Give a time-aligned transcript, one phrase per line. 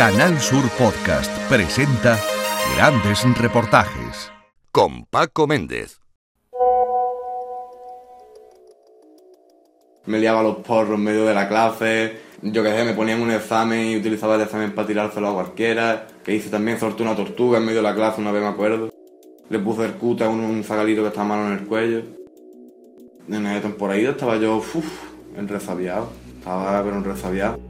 [0.00, 2.18] Canal Sur Podcast presenta
[2.74, 4.32] grandes reportajes.
[4.72, 6.00] Con Paco Méndez.
[10.06, 12.18] Me liaba los porros en medio de la clase.
[12.40, 16.06] Yo qué sé, me ponían un examen y utilizaba el examen para tirárselo a cualquiera.
[16.24, 18.90] Que hice también, solté una tortuga en medio de la clase, una vez me acuerdo.
[19.50, 22.04] Le puse el cuta a un, un zagalito que estaba malo en el cuello.
[23.28, 24.76] En esa temporada estaba yo, uff,
[25.36, 26.08] enresabiado.
[26.38, 27.60] Estaba pero enresabiado.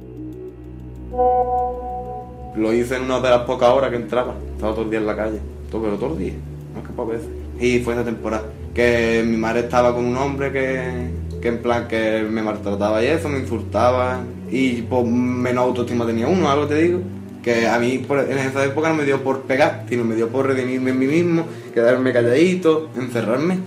[2.57, 4.35] Lo hice en una de las pocas horas que entraba.
[4.55, 5.39] Estaba todo el día en la calle.
[5.71, 6.33] Todo, pero todo el día.
[6.77, 7.29] Es que pocas veces.
[7.61, 8.45] Y fue esa temporada.
[8.75, 11.11] Que mi madre estaba con un hombre que,
[11.41, 14.21] que en plan que me maltrataba y eso, me insultaba.
[14.51, 17.01] Y pues menos autoestima tenía uno, algo te digo.
[17.43, 20.47] Que a mí en esa época no me dio por pegar, sino me dio por
[20.47, 23.59] redimirme en mí mismo, quedarme calladito, encerrarme.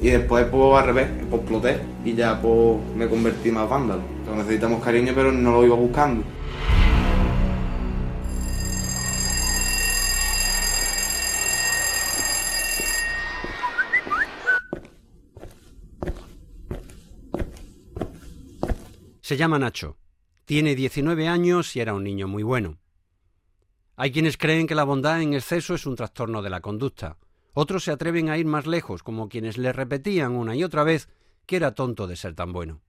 [0.00, 4.02] Y después pues al revés, pues exploté y ya pues me convertí más vándalo.
[4.24, 6.24] Pero necesitamos cariño pero no lo iba buscando.
[19.32, 19.96] Se llama Nacho.
[20.44, 22.76] Tiene 19 años y era un niño muy bueno.
[23.96, 27.16] Hay quienes creen que la bondad en exceso es un trastorno de la conducta.
[27.54, 31.08] Otros se atreven a ir más lejos, como quienes le repetían una y otra vez
[31.46, 32.82] que era tonto de ser tan bueno.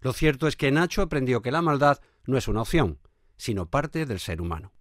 [0.00, 2.98] Lo cierto es que Nacho aprendió que la maldad no es una opción,
[3.36, 4.72] sino parte del ser humano.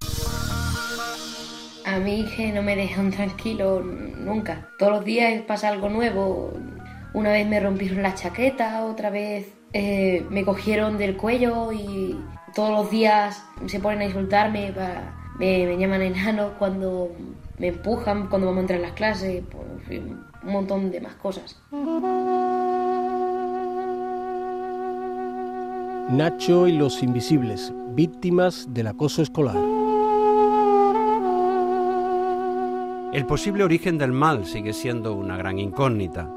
[1.85, 4.71] A mí que no me dejan tranquilo nunca.
[4.79, 6.51] Todos los días pasa algo nuevo.
[7.13, 12.17] Una vez me rompieron la chaqueta, otra vez eh, me cogieron del cuello y
[12.55, 14.73] todos los días se ponen a insultarme,
[15.37, 17.11] me, me llaman enano cuando
[17.57, 21.01] me empujan, cuando vamos a entrar en las clases, pues, en fin, un montón de
[21.01, 21.61] más cosas.
[26.09, 29.57] Nacho y los invisibles, víctimas del acoso escolar.
[33.13, 36.29] El posible origen del mal sigue siendo una gran incógnita.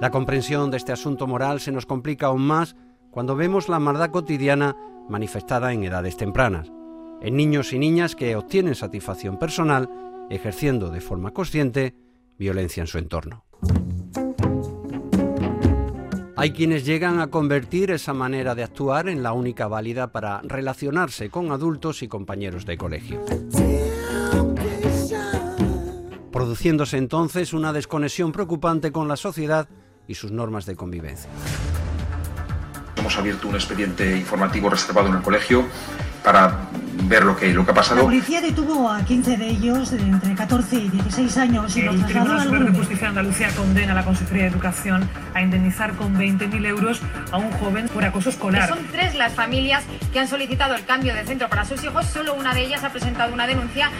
[0.00, 2.74] La comprensión de este asunto moral se nos complica aún más
[3.10, 4.74] cuando vemos la maldad cotidiana
[5.10, 6.72] manifestada en edades tempranas,
[7.20, 9.90] en niños y niñas que obtienen satisfacción personal
[10.30, 11.94] ejerciendo de forma consciente
[12.38, 13.44] violencia en su entorno.
[16.34, 21.28] Hay quienes llegan a convertir esa manera de actuar en la única válida para relacionarse
[21.28, 23.22] con adultos y compañeros de colegio
[26.30, 29.68] produciéndose entonces una desconexión preocupante con la sociedad
[30.10, 31.30] y sus normas de convivencia.
[32.96, 35.64] Hemos abierto un expediente informativo reservado en el colegio
[36.24, 36.68] para
[37.04, 38.02] ver lo que, lo que ha La pasado.
[38.02, 42.00] policía detuvo a 15 de ellos de entre 14 y 16 años y los El
[42.00, 42.78] trasladó Tribunal al Superior de.
[42.78, 47.00] Justicia de Andalucía condena a la Consejería de Educación a indemnizar con 20.000 euros
[47.30, 48.68] a un joven por acoso escolar.
[48.68, 52.04] Son tres las familias que han solicitado el cambio de centro para sus hijos.
[52.06, 53.90] Solo una de ellas ha presentado una denuncia.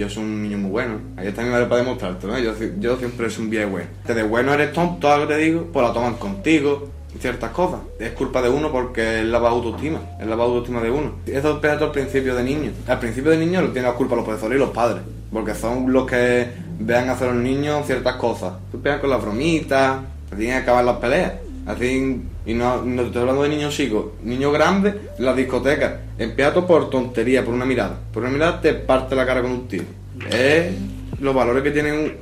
[0.00, 0.94] Yo soy un niño muy bueno.
[1.18, 2.38] Ahí está mi madre para demostrártelo, ¿no?
[2.38, 3.86] Yo, si- yo siempre soy un viejo bueno.
[4.06, 7.80] Que de bueno eres tonto, algo te digo, pues la toman contigo y ciertas cosas.
[7.98, 10.00] Es culpa de uno porque es la baja autoestima.
[10.18, 11.16] Es la baja autoestima de uno.
[11.26, 12.70] Eso empieza todo al principio de niño.
[12.86, 15.02] Al principio de niño lo tienen la culpa los profesores y los padres.
[15.30, 16.46] Porque son los que
[16.78, 18.54] vean hacer a los niños ciertas cosas.
[18.70, 19.98] Tú empiezas con las bromitas,
[20.30, 21.32] te tienen que acabar las peleas.
[21.70, 26.00] Así, y no, no estoy hablando de niños chicos, niños grandes, en las discotecas.
[26.36, 27.98] Todo por tontería, por una mirada.
[28.12, 29.84] Por una mirada te parte la cara con un tiro.
[30.30, 30.74] Es
[31.20, 32.16] los valores que tienen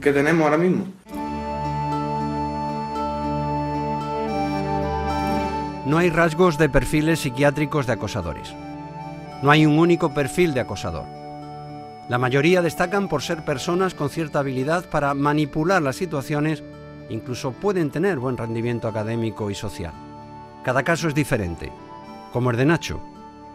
[0.00, 0.86] que tenemos ahora mismo.
[5.84, 8.54] No hay rasgos de perfiles psiquiátricos de acosadores.
[9.42, 11.04] No hay un único perfil de acosador.
[12.08, 16.62] La mayoría destacan por ser personas con cierta habilidad para manipular las situaciones,
[17.10, 19.92] incluso pueden tener buen rendimiento académico y social.
[20.64, 21.70] Cada caso es diferente,
[22.32, 23.00] como el de Nacho,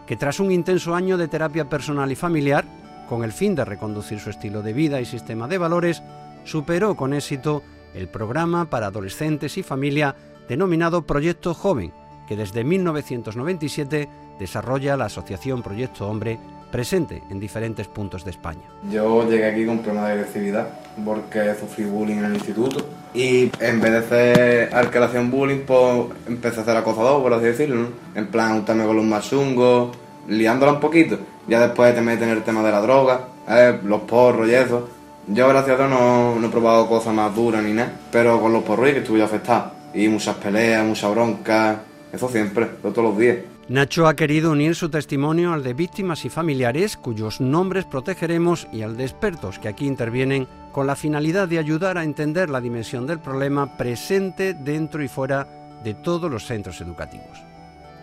[0.06, 2.64] que tras un intenso año de terapia personal y familiar,
[3.08, 6.02] con el fin de reconducir su estilo de vida y sistema de valores,
[6.44, 7.62] superó con éxito
[7.94, 10.16] el programa para adolescentes y familia
[10.48, 11.92] denominado Proyecto Joven,
[12.26, 16.38] que desde 1997 desarrolla la Asociación Proyecto Hombre,
[16.72, 18.62] presente en diferentes puntos de España.
[18.90, 20.68] Yo llegué aquí con problemas de agresividad
[21.04, 22.84] porque sufrí bullying en el instituto
[23.14, 27.44] y en vez de hacer al que bullying, pues empecé a hacer acosador, por así
[27.44, 27.88] decirlo, ¿no?
[28.14, 29.96] En plan, juntarme con los más chungos,
[30.26, 31.18] liándola un poquito.
[31.46, 33.78] Ya después te meten en el tema de la droga, ¿eh?
[33.84, 34.88] los porros y eso.
[35.26, 38.64] Yo, gracias a Dios, no, he probado cosas más duras ni nada, pero con los
[38.64, 39.72] porros sí que estuve afectado.
[39.94, 41.82] Y muchas peleas, mucha bronca,
[42.12, 43.36] eso siempre, todos los días.
[43.68, 48.82] Nacho ha querido unir su testimonio al de víctimas y familiares cuyos nombres protegeremos y
[48.82, 53.06] al de expertos que aquí intervienen con la finalidad de ayudar a entender la dimensión
[53.06, 57.38] del problema presente dentro y fuera de todos los centros educativos.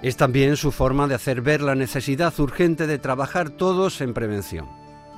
[0.02, 4.66] Es también su forma de hacer ver la necesidad urgente de trabajar todos en prevención.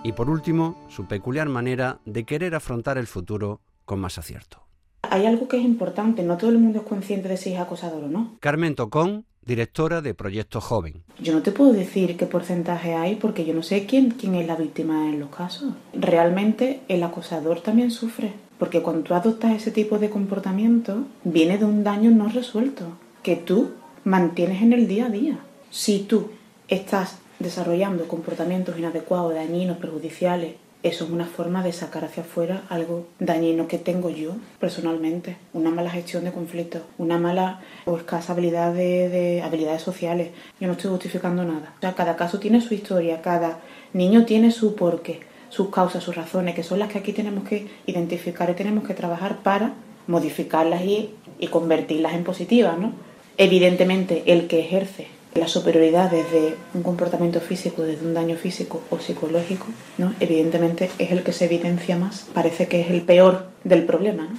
[0.03, 4.63] Y por último, su peculiar manera de querer afrontar el futuro con más acierto.
[5.03, 8.05] Hay algo que es importante, no todo el mundo es consciente de si es acosador
[8.05, 8.37] o no.
[8.39, 11.03] Carmen Tocón, directora de Proyecto Joven.
[11.19, 14.47] Yo no te puedo decir qué porcentaje hay porque yo no sé quién, quién es
[14.47, 15.73] la víctima en los casos.
[15.93, 21.65] Realmente el acosador también sufre, porque cuando tú adoptas ese tipo de comportamiento, viene de
[21.65, 22.85] un daño no resuelto,
[23.23, 23.71] que tú
[24.03, 25.39] mantienes en el día a día.
[25.69, 26.29] Si tú
[26.67, 33.05] estás desarrollando comportamientos inadecuados, dañinos, perjudiciales, eso es una forma de sacar hacia afuera algo
[33.19, 38.73] dañino que tengo yo personalmente, una mala gestión de conflictos, una mala o escasa habilidad
[38.73, 40.29] de, habilidades sociales.
[40.59, 41.75] Yo no estoy justificando nada.
[41.77, 43.59] O sea, cada caso tiene su historia, cada
[43.93, 45.19] niño tiene su porqué,
[45.49, 48.95] sus causas, sus razones, que son las que aquí tenemos que identificar y tenemos que
[48.95, 49.73] trabajar para
[50.07, 52.93] modificarlas y, y convertirlas en positivas, ¿no?
[53.37, 58.99] Evidentemente, el que ejerce la superioridad desde un comportamiento físico, desde un daño físico o
[58.99, 59.67] psicológico,
[59.97, 60.13] ¿no?
[60.19, 64.29] evidentemente es el que se evidencia más, parece que es el peor del problema.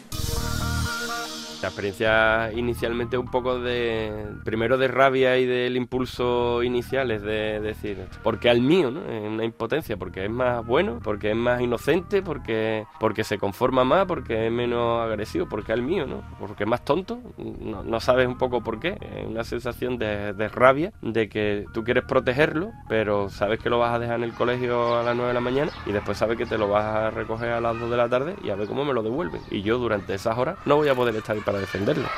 [1.63, 7.61] La experiencia inicialmente un poco de, primero de rabia y del impulso inicial, es de
[7.61, 9.01] decir, porque al mío, ¿no?
[9.09, 13.85] Es una impotencia, porque es más bueno, porque es más inocente, porque, porque se conforma
[13.85, 16.23] más, porque es menos agresivo, porque al mío, ¿no?
[16.41, 20.49] Porque es más tonto, no, sabes un poco por qué, es una sensación de, de,
[20.49, 24.33] rabia, de que tú quieres protegerlo, pero sabes que lo vas a dejar en el
[24.33, 27.11] colegio a las 9 de la mañana y después sabes que te lo vas a
[27.11, 29.41] recoger a las 2 de la tarde y a ver cómo me lo devuelven.
[29.49, 32.09] Y yo durante esas horas no voy a poder estar para defenderlo.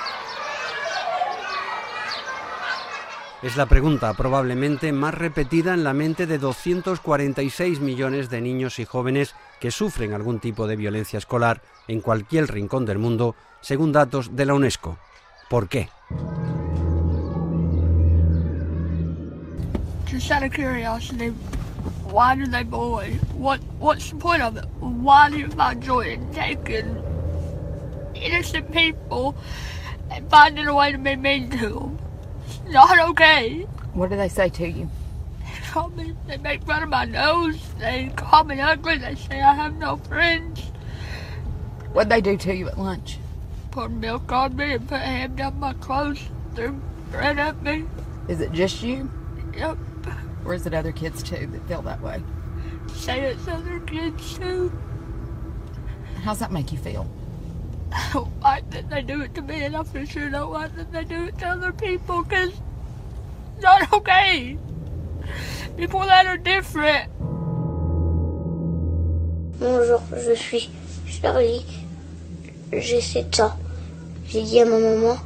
[3.45, 8.87] Es la pregunta probablemente más repetida en la mente de 246 millones de niños y
[8.87, 14.35] jóvenes que sufren algún tipo de violencia escolar en cualquier rincón del mundo, según datos
[14.35, 14.97] de la UNESCO.
[15.51, 15.91] ¿Por qué?
[20.11, 21.31] Just out of curiosity,
[22.11, 23.19] why do they bully?
[23.35, 24.65] What what's the point of it?
[24.81, 26.97] Why do you find joy in taking
[28.25, 29.37] innocent people
[30.11, 31.99] and finding a way to be mean to them.
[32.47, 33.61] It's not okay.
[33.93, 34.91] What do they say to you?
[35.41, 39.41] They call me, they make fun of my nose, they call me ugly, they say
[39.41, 40.61] I have no friends.
[41.93, 43.19] What'd they do to you at lunch?
[43.71, 46.23] Pour milk on me and put a hand down my clothes,
[46.55, 46.81] threw
[47.11, 47.85] bread at me.
[48.29, 49.11] Is it just you?
[49.57, 49.79] Yep.
[50.45, 52.23] Or is it other kids too that feel that way?
[52.95, 54.73] Say it's other kids too.
[56.23, 57.09] How's that make you feel?
[57.95, 60.93] I don't like that they do it to me, and I for sure don't that
[60.93, 64.59] they do it to other people, because it's not okay.
[65.77, 67.09] People that are different.
[69.61, 70.71] Bonjour, je suis
[71.07, 71.65] Charlie.
[72.73, 73.53] J'ai 7 ans.
[74.27, 75.17] J'ai dit à ma maman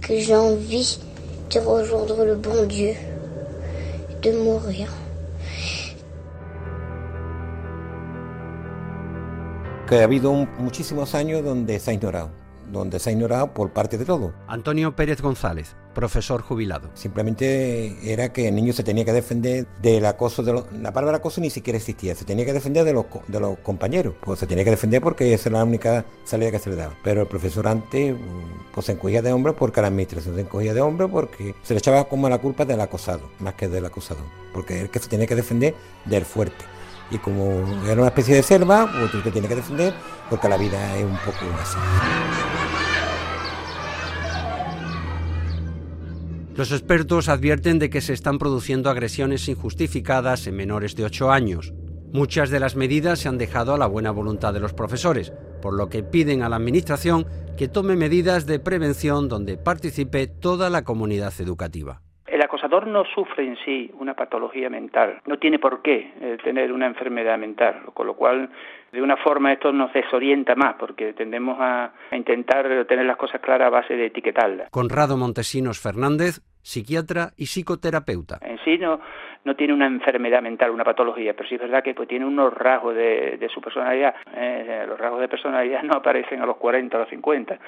[0.00, 0.98] que j'ai envie
[1.50, 2.94] de rejoindre le bon Dieu,
[4.22, 4.88] de mourir.
[10.00, 12.30] Ha habido muchísimos años donde se ha ignorado,
[12.70, 14.32] donde se ha ignorado por parte de todo.
[14.46, 16.90] Antonio Pérez González, profesor jubilado.
[16.94, 21.40] Simplemente era que el niño se tenía que defender del acoso, de la palabra acoso
[21.40, 24.64] ni siquiera existía, se tenía que defender de los, de los compañeros, pues se tenía
[24.64, 26.94] que defender porque esa era la única salida que se le daba.
[27.02, 28.14] Pero el profesor antes
[28.74, 31.78] pues se encogía de hombros porque la administración se encogía de hombros porque se le
[31.78, 35.26] echaba como la culpa del acosado, más que del acosador, porque es que se tenía
[35.26, 36.64] que defender del fuerte
[37.10, 39.94] y como era una especie de selva, pues tú te que defender
[40.30, 41.76] porque la vida es un poco así.
[46.56, 51.74] Los expertos advierten de que se están produciendo agresiones injustificadas en menores de 8 años.
[52.12, 55.74] Muchas de las medidas se han dejado a la buena voluntad de los profesores, por
[55.74, 60.84] lo que piden a la Administración que tome medidas de prevención donde participe toda la
[60.84, 62.02] comunidad educativa.
[62.44, 66.74] El acosador no sufre en sí una patología mental, no tiene por qué eh, tener
[66.74, 68.50] una enfermedad mental, con lo cual
[68.92, 73.40] de una forma esto nos desorienta más porque tendemos a, a intentar tener las cosas
[73.40, 74.68] claras a base de etiquetarlas.
[74.68, 78.40] Conrado Montesinos Fernández, psiquiatra y psicoterapeuta.
[78.42, 79.00] En sí no,
[79.44, 82.52] no tiene una enfermedad mental, una patología, pero sí es verdad que pues, tiene unos
[82.52, 84.14] rasgos de, su personalidad.
[84.34, 87.58] Eh, los rasgos de personalidad no aparecen a los 40 o los 50,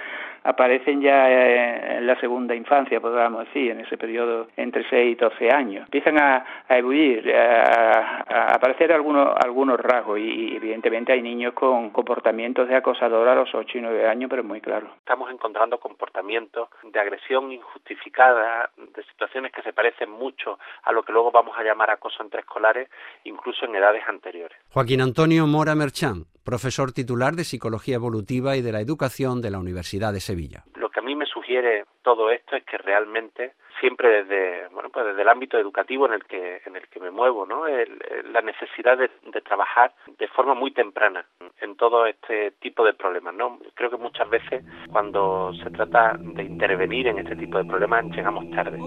[0.45, 5.15] aparecen ya eh, en la segunda infancia, podríamos decir, en ese periodo entre 6 y
[5.17, 5.85] 12 años.
[5.85, 11.91] Empiezan a, a ebullir, a, a, aparecer algunos, algunos rasgos y, evidentemente hay niños con
[11.91, 14.89] comportamientos de acosador a los 8 y 9 años, pero muy claro.
[14.99, 21.13] Estamos encontrando comportamientos de agresión injustificada, de situaciones que se parecen mucho a lo que
[21.13, 22.89] luego vamos a llamar acoso entre escolares,
[23.25, 24.59] incluso en edades anteriores.
[24.71, 29.59] Joaquín Antonio Mora Merchán, profesor titular de Psicología Evolutiva y de la Educación de la
[29.59, 30.65] Universidad de Sevilla.
[30.77, 35.07] Lo que a mí me sugiere todo esto es que realmente siempre desde bueno pues
[35.07, 38.97] desde el ámbito educativo en el que en el que me muevo no la necesidad
[38.97, 41.27] de, de, trabajar de forma muy temprana
[41.61, 46.45] en todo este tipo de problemas no creo que muchas veces cuando se trata de
[46.45, 48.79] intervenir en este tipo de problemas llegamos tarde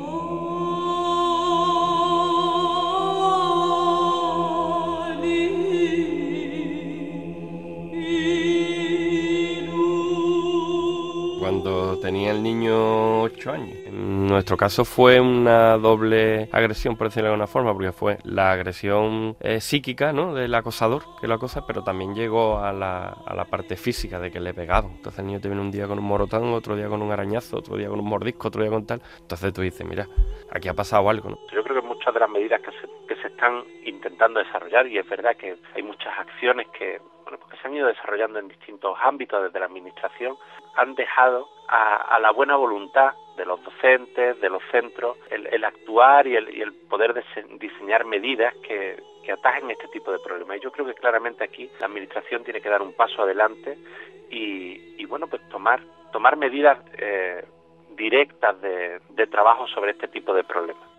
[11.39, 13.77] cuando tenía el niño 8 años.
[13.85, 18.51] En nuestro caso fue una doble agresión, por decirlo de alguna forma, porque fue la
[18.51, 20.33] agresión eh, psíquica ¿no?
[20.33, 24.31] del acosador que lo acosa, pero también llegó a la, a la parte física de
[24.31, 24.89] que le pegado.
[24.89, 27.57] Entonces el niño te viene un día con un morotón, otro día con un arañazo,
[27.57, 29.01] otro día con un mordisco, otro día con tal.
[29.21, 30.07] Entonces tú dices, mira,
[30.51, 31.29] aquí ha pasado algo.
[31.29, 31.37] ¿no?
[31.53, 34.97] Yo creo que muchas de las medidas que se, que se están intentando desarrollar, y
[34.97, 36.99] es verdad que hay muchas acciones que
[37.29, 40.35] bueno, porque se han ido desarrollando en distintos ámbitos desde la administración,
[40.75, 45.63] han dejado a, a la buena voluntad de los docentes, de los centros, el, el
[45.63, 47.13] actuar y el, y el poder
[47.59, 50.57] diseñar medidas que, que atajen este tipo de problemas.
[50.57, 53.77] Y yo creo que claramente aquí la administración tiene que dar un paso adelante
[54.31, 55.81] y, y bueno, pues tomar,
[56.11, 57.45] tomar medidas eh,
[57.91, 60.89] directas de, de trabajo sobre este tipo de problemas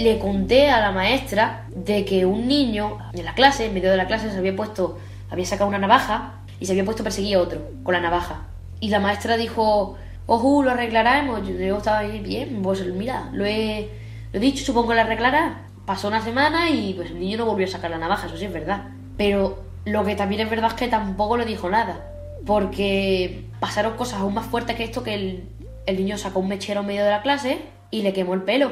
[0.00, 3.98] le conté a la maestra de que un niño en la clase, en medio de
[3.98, 7.36] la clase, se había puesto, había sacado una navaja y se había puesto a perseguir
[7.36, 8.46] a otro con la navaja.
[8.80, 11.46] Y la maestra dijo, ojo, lo arreglaremos.
[11.46, 13.90] Yo, estaba ahí, bien, pues mira, lo he,
[14.32, 15.66] lo he dicho, supongo que lo arreglará.
[15.84, 18.46] Pasó una semana y pues el niño no volvió a sacar la navaja, eso sí
[18.46, 18.84] es verdad.
[19.18, 22.06] Pero lo que también es verdad es que tampoco le dijo nada.
[22.46, 25.44] Porque pasaron cosas aún más fuertes que esto, que el,
[25.84, 27.58] el niño sacó un mechero en medio de la clase
[27.90, 28.70] y le quemó el pelo.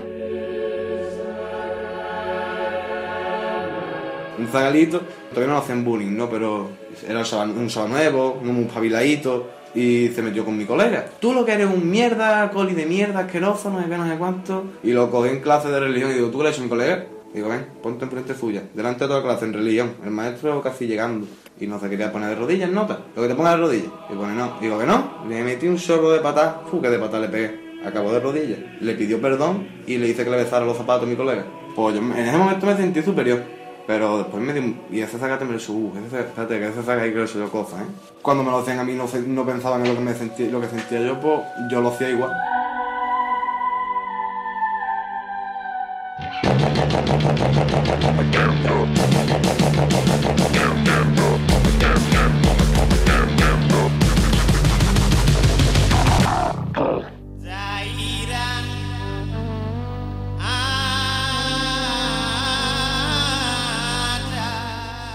[4.39, 6.29] Un zagalito, todavía no hacen bullying, ¿no?
[6.29, 6.69] Pero
[7.09, 11.07] era un sábado nuevo, un jabiladito, y se metió con mi colega.
[11.21, 14.17] Tú lo que eres un mierda, coli de mierda, asqueroso, no sé qué, no sé
[14.17, 14.65] cuánto.
[14.83, 17.07] Y lo cogí en clase de religión y digo, ¿tú le hecho a mi colega?
[17.33, 19.93] Digo, ven, ponte enfrente suya, delante de toda la clase en religión.
[20.05, 21.27] El maestro casi llegando.
[21.61, 23.01] Y no se quería poner de rodillas, nota.
[23.17, 23.91] Lo que te ponga de rodillas.
[24.11, 24.59] Y pone no.
[24.61, 25.25] Digo que no.
[25.29, 26.63] Le metí un chorro de patá.
[26.71, 27.69] Fu, que de patá le pegué.
[27.85, 28.59] Acabó de rodillas.
[28.81, 31.45] Le pidió perdón y le hice que le besara los zapatos a mi colega.
[31.75, 33.43] Pues yo en ese momento me sentí superior.
[33.89, 37.11] Pero después me di, y ese saca me lo subo, espérate, que ese saca ahí
[37.11, 37.87] que le yo cosas, ¿eh?
[38.21, 40.61] Cuando me lo hacían a mí no, no pensaban en lo que, me sentía, lo
[40.61, 41.41] que sentía yo, pues
[41.71, 42.31] yo lo hacía igual.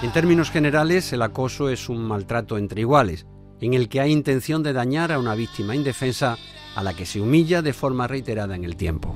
[0.03, 3.25] En términos generales, el acoso es un maltrato entre iguales,
[3.61, 6.35] en el que hay intención de dañar a una víctima indefensa
[6.75, 9.15] a la que se humilla de forma reiterada en el tiempo.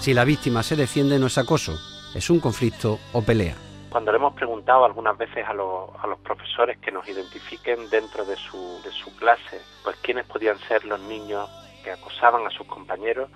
[0.00, 1.72] Si la víctima se defiende no es acoso,
[2.14, 3.54] es un conflicto o pelea.
[3.88, 8.26] Cuando le hemos preguntado algunas veces a, los, a los profesores que nos identifiquen dentro
[8.26, 11.48] de su, de su clase, pues quiénes podían ser los niños
[11.82, 13.30] que acosaban a sus compañeros,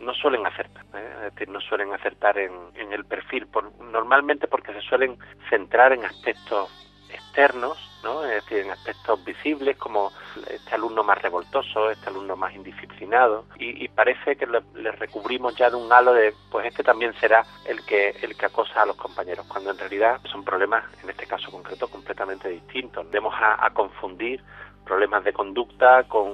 [0.00, 1.12] no suelen acertar, ¿eh?
[1.26, 5.92] es decir, no suelen acertar en, en el perfil, por, normalmente porque se suelen centrar
[5.92, 6.70] en aspectos
[7.12, 8.24] externos, ¿no?
[8.24, 10.12] es decir, en aspectos visibles como
[10.48, 15.70] este alumno más revoltoso, este alumno más indisciplinado, y, y parece que le, recubrimos ya
[15.70, 18.96] de un halo de, pues este también será el que, el que acosa a los
[18.96, 23.06] compañeros, cuando en realidad son problemas, en este caso concreto, completamente distintos.
[23.10, 24.42] Vamos a, a confundir
[24.90, 26.32] problemas de conducta con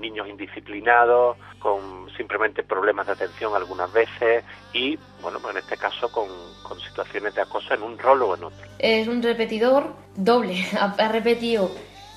[0.00, 6.08] niños indisciplinados, con simplemente problemas de atención algunas veces y, bueno, pues en este caso
[6.12, 6.28] con,
[6.78, 8.66] situaciones de acoso en un rol o en otro.
[8.78, 11.68] Es un repetidor doble, ha repetido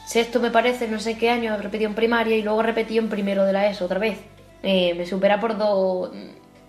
[0.06, 3.10] sexto me parece, no sé qué año, ha repetido en primaria y luego repetido en
[3.10, 4.20] primero de la ESO otra vez.
[4.62, 6.12] Eh, me supera por dos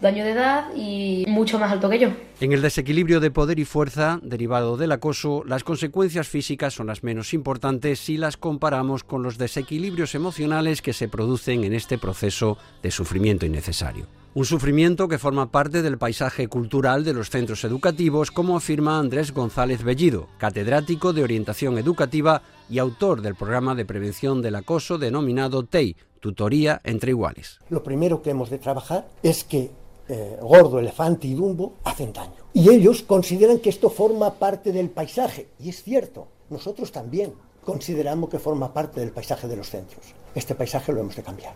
[0.09, 2.09] años de edad y mucho más alto que yo.
[2.41, 7.03] En el desequilibrio de poder y fuerza derivado del acoso, las consecuencias físicas son las
[7.03, 12.57] menos importantes si las comparamos con los desequilibrios emocionales que se producen en este proceso
[12.83, 14.07] de sufrimiento innecesario.
[14.33, 19.35] Un sufrimiento que forma parte del paisaje cultural de los centros educativos, como afirma Andrés
[19.35, 25.65] González Bellido, catedrático de orientación educativa y autor del programa de prevención del acoso denominado
[25.65, 27.59] TEI, Tutoría entre Iguales.
[27.71, 29.73] Lo primero que hemos de trabajar es que
[30.11, 32.33] eh, Gordo, Elefante y Dumbo hacen daño.
[32.53, 35.49] Y ellos consideran que esto forma parte del paisaje.
[35.61, 37.33] Y es cierto, nosotros también
[37.65, 40.05] consideramos que forma parte del paisaje de los centros.
[40.35, 41.55] Este paisaje lo hemos de cambiar.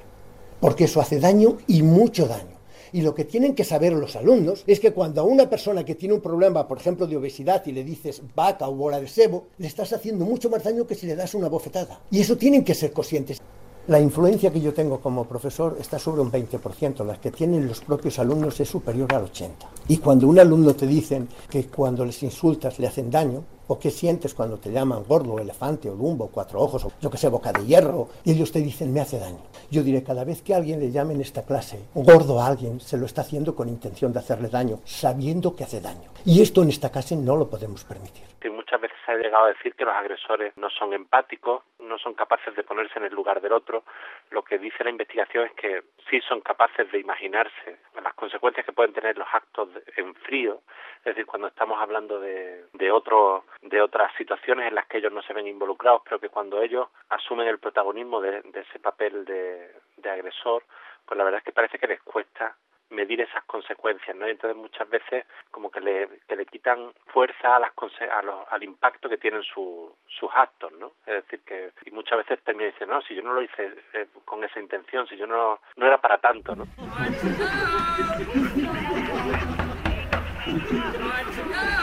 [0.61, 2.55] Porque eso hace daño y mucho daño.
[2.93, 5.97] Y lo que tienen que saber los alumnos es que cuando a una persona que
[5.97, 9.49] tiene un problema, por ejemplo, de obesidad y le dices vaca o bola de sebo,
[9.59, 12.01] le estás haciendo mucho más daño que si le das una bofetada.
[12.13, 13.41] Y eso tienen que ser conscientes.
[13.87, 17.83] La influencia que yo tengo como profesor está sobre un 20%, la que tienen los
[17.83, 19.51] propios alumnos es superior al 80%.
[19.89, 23.91] Y cuando un alumno te dicen que cuando les insultas le hacen daño, o qué
[23.91, 27.53] sientes cuando te llaman gordo, elefante o lumbo, cuatro ojos, o yo que sé, boca
[27.53, 29.43] de hierro, y ellos te dicen me hace daño.
[29.71, 32.97] Yo diré, cada vez que alguien le llame en esta clase gordo a alguien, se
[32.97, 36.09] lo está haciendo con intención de hacerle daño, sabiendo que hace daño.
[36.25, 38.34] Y esto en esta clase no lo podemos permitir.
[38.51, 42.15] Muchas veces se ha llegado a decir que los agresores no son empáticos, no son
[42.15, 43.85] capaces de ponerse en el lugar del otro.
[44.31, 48.73] Lo que dice la investigación es que sí son capaces de imaginarse las consecuencias que
[48.73, 50.61] pueden tener los actos en frío,
[50.99, 55.13] es decir, cuando estamos hablando de, de, otro, de otras situaciones en las que ellos
[55.13, 59.25] no se ven involucrados, pero que cuando ellos asumen el protagonismo de, de ese papel
[59.25, 60.65] de agresor,
[61.07, 62.57] pues la verdad es que parece que les cuesta
[62.91, 64.27] medir esas consecuencias, ¿no?
[64.27, 67.73] Y entonces muchas veces como que le, que le quitan fuerza a las
[68.11, 70.93] a los, al impacto que tienen su, sus actos, ¿no?
[71.07, 74.07] Es decir, que y muchas veces termina diciendo, no, si yo no lo hice eh,
[74.25, 76.65] con esa intención, si yo no, no era para tanto, ¿no?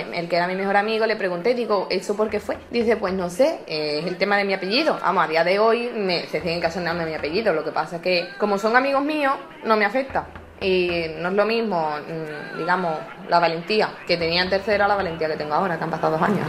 [0.00, 2.56] el que era mi mejor amigo, le pregunté, digo, ¿eso por qué fue?
[2.70, 4.98] Dice, pues no sé, es el tema de mi apellido.
[5.00, 7.52] Vamos, a día de hoy me, se siguen casando mi apellido.
[7.52, 10.26] Lo que pasa es que, como son amigos míos, no me afecta.
[10.60, 14.96] Y no es lo mismo, mm, digamos, la valentía que tenía en tercero a la
[14.96, 16.46] valentía que tengo ahora, que han pasado dos años.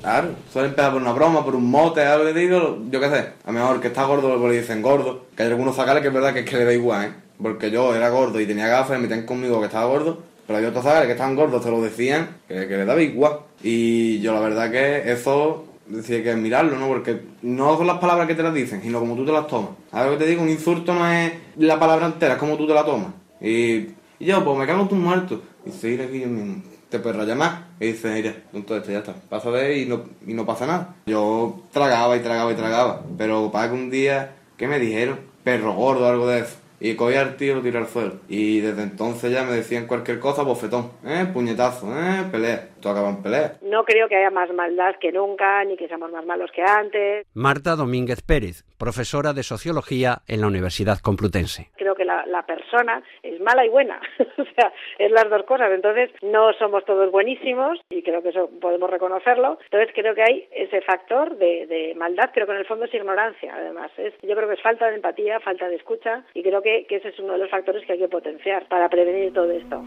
[0.00, 3.32] Claro, suele empezar por una broma, por un mote, algo que digo, yo qué sé.
[3.44, 5.26] A lo mejor que está gordo, le dicen gordo.
[5.36, 7.27] Que hay algunos zagales que es verdad que es que le da igual, ¿eh?
[7.40, 10.18] Porque yo era gordo y tenía gafas y metían conmigo que estaba gordo.
[10.46, 13.40] Pero hay otros zagales que estaban gordos, te lo decían, que, que le daba igual.
[13.62, 16.88] Y yo la verdad que eso decía que mirarlo, ¿no?
[16.88, 19.70] Porque no son las palabras que te las dicen, sino como tú te las tomas.
[19.92, 22.74] A que te digo, un insulto no es la palabra entera, es como tú te
[22.74, 23.12] la tomas.
[23.40, 23.88] Y,
[24.20, 25.40] yo, pues me cago en tus muertos.
[25.64, 26.62] Y dice, ir aquí yo mismo.
[26.88, 27.60] Te rayar más.
[27.78, 29.14] Y dice, mira, entonces ya está.
[29.28, 30.94] Pasa de ahí y no, y no pasa nada.
[31.06, 33.02] Yo tragaba y tragaba y tragaba.
[33.18, 35.20] Pero para que un día, ¿qué me dijeron?
[35.44, 38.14] Perro gordo, algo de eso y cogía tío y lo tiré al suelo.
[38.28, 41.26] Y desde entonces ya me decían cualquier cosa, bofetón, ¿eh?
[41.32, 42.24] puñetazo, ¿eh?
[42.30, 42.68] pelea.
[42.80, 43.52] Todo acaba en pelea.
[43.62, 47.26] No creo que haya más maldad que nunca, ni que seamos más malos que antes.
[47.34, 51.70] Marta Domínguez Pérez, profesora de Sociología en la Universidad Complutense.
[51.76, 54.00] Creo que la, la persona es mala y buena,
[54.38, 55.70] o sea, es las dos cosas.
[55.72, 59.58] Entonces, no somos todos buenísimos y creo que eso podemos reconocerlo.
[59.64, 62.94] Entonces, creo que hay ese factor de, de maldad, pero que en el fondo es
[62.94, 63.90] ignorancia, además.
[63.96, 66.96] Es, yo creo que es falta de empatía, falta de escucha y creo que, que
[66.96, 69.82] ese es uno de los factores que hay que potenciar para prevenir todo esto.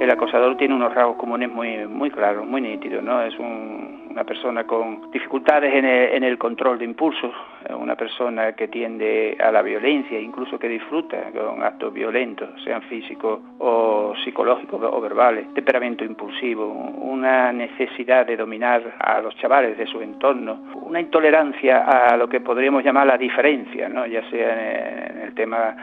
[0.00, 3.20] El acosador tiene unos rasgos comunes muy muy claros, muy nítidos, ¿no?
[3.22, 7.32] Es una persona con dificultades en el, en el control de impulsos,
[7.76, 13.40] una persona que tiende a la violencia, incluso que disfruta con actos violentos, sean físicos
[13.58, 20.00] o psicológicos o verbales, temperamento impulsivo, una necesidad de dominar a los chavales de su
[20.00, 24.06] entorno, una intolerancia a lo que podríamos llamar la diferencia, ¿no?
[24.06, 25.74] Ya sea en el tema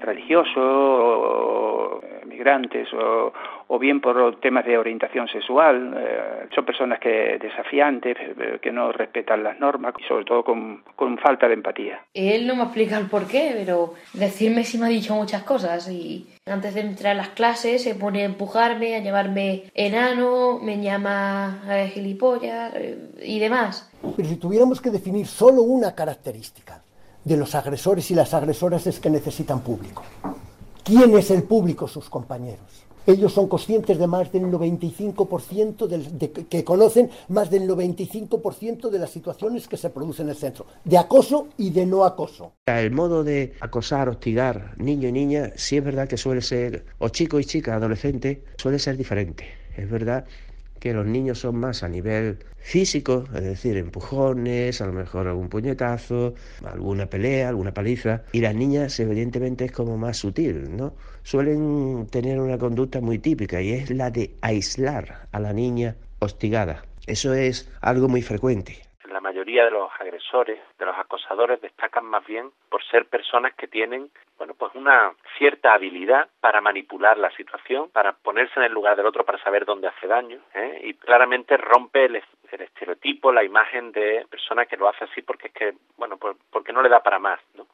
[0.00, 3.32] religioso, o migrantes, o,
[3.68, 5.94] o bien por temas de orientación sexual.
[5.96, 10.82] Eh, son personas que desafiantes, eh, que no respetan las normas y sobre todo con,
[10.96, 12.00] con falta de empatía.
[12.14, 15.88] Él no me explica el por qué, pero decirme si me ha dicho muchas cosas
[15.90, 20.82] y antes de entrar a las clases se pone a empujarme, a llamarme enano, me
[20.82, 22.72] llama eh, gilipollas
[23.22, 23.90] y demás.
[24.16, 26.82] Pero si tuviéramos que definir solo una característica
[27.22, 30.02] de los agresores y las agresoras es que necesitan público.
[30.82, 31.86] ¿Quién es el público?
[31.86, 32.87] Sus compañeros.
[33.08, 38.98] Ellos son conscientes de más del 95% del, de, que conocen más del 95% de
[38.98, 42.52] las situaciones que se producen en el centro, de acoso y de no acoso.
[42.66, 47.08] El modo de acosar, hostigar niño y niña, sí es verdad que suele ser, o
[47.08, 49.46] chico y chica, adolescente, suele ser diferente.
[49.74, 50.26] Es verdad
[50.78, 55.48] que los niños son más a nivel físico, es decir, empujones, a lo mejor algún
[55.48, 60.94] puñetazo, alguna pelea, alguna paliza, y las niñas evidentemente es como más sutil, ¿no?
[61.30, 66.84] Suelen tener una conducta muy típica y es la de aislar a la niña hostigada.
[67.06, 68.88] Eso es algo muy frecuente
[69.18, 73.66] la mayoría de los agresores, de los acosadores, destacan más bien por ser personas que
[73.66, 78.96] tienen, bueno, pues una cierta habilidad para manipular la situación, para ponerse en el lugar
[78.96, 80.82] del otro, para saber dónde hace daño, ¿eh?
[80.84, 85.48] y claramente rompe el, el, estereotipo, la imagen de persona que lo hace así porque
[85.48, 87.66] es que, bueno, pues porque no le da para más, ¿no?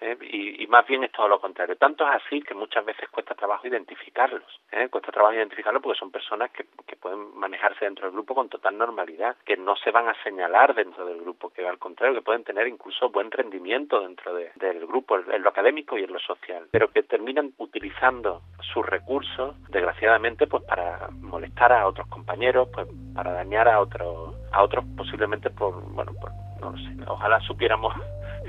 [0.00, 0.16] ¿Eh?
[0.20, 1.76] y, y, más bien es todo lo contrario.
[1.76, 4.88] Tanto es así que muchas veces cuesta trabajo identificarlos, ¿eh?
[4.88, 8.76] cuesta trabajo identificarlos porque son personas que, que pueden manejarse dentro del grupo con total
[8.76, 12.44] normalidad, que no se van a señalar dentro del grupo, que al contrario, que pueden
[12.44, 16.66] tener incluso buen rendimiento dentro de, del grupo, en lo académico y en lo social,
[16.70, 23.32] pero que terminan utilizando sus recursos, desgraciadamente, pues para molestar a otros compañeros, pues para
[23.32, 26.30] dañar a otros, a otros posiblemente por, bueno, por,
[26.60, 27.94] no lo sé, ojalá supiéramos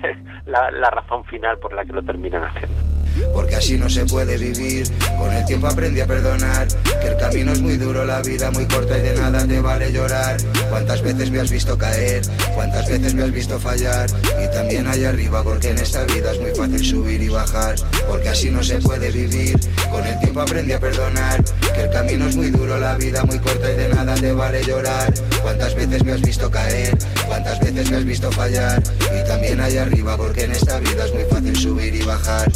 [0.45, 2.88] la, la razón final por la que lo terminan haciendo
[3.33, 4.87] porque así no se puede vivir.
[5.17, 6.67] Con el tiempo aprendí a perdonar,
[7.01, 9.91] que el camino es muy duro, la vida muy corta y de nada te vale
[9.91, 10.37] llorar.
[10.69, 12.21] Cuántas veces me has visto caer,
[12.55, 14.09] cuántas veces me has visto fallar,
[14.43, 17.75] y también allá arriba, porque en esta vida es muy fácil subir y bajar,
[18.07, 19.59] porque así no se puede vivir.
[19.91, 23.39] Con el tiempo aprendí a perdonar, que el camino es muy duro, la vida muy
[23.39, 25.13] corta y de nada te vale llorar.
[25.41, 29.83] Cuántas veces me has visto caer, cuántas veces me has visto fallar, y también allá
[29.83, 32.49] arriba, porque en esta vida es muy fácil subir y bajar.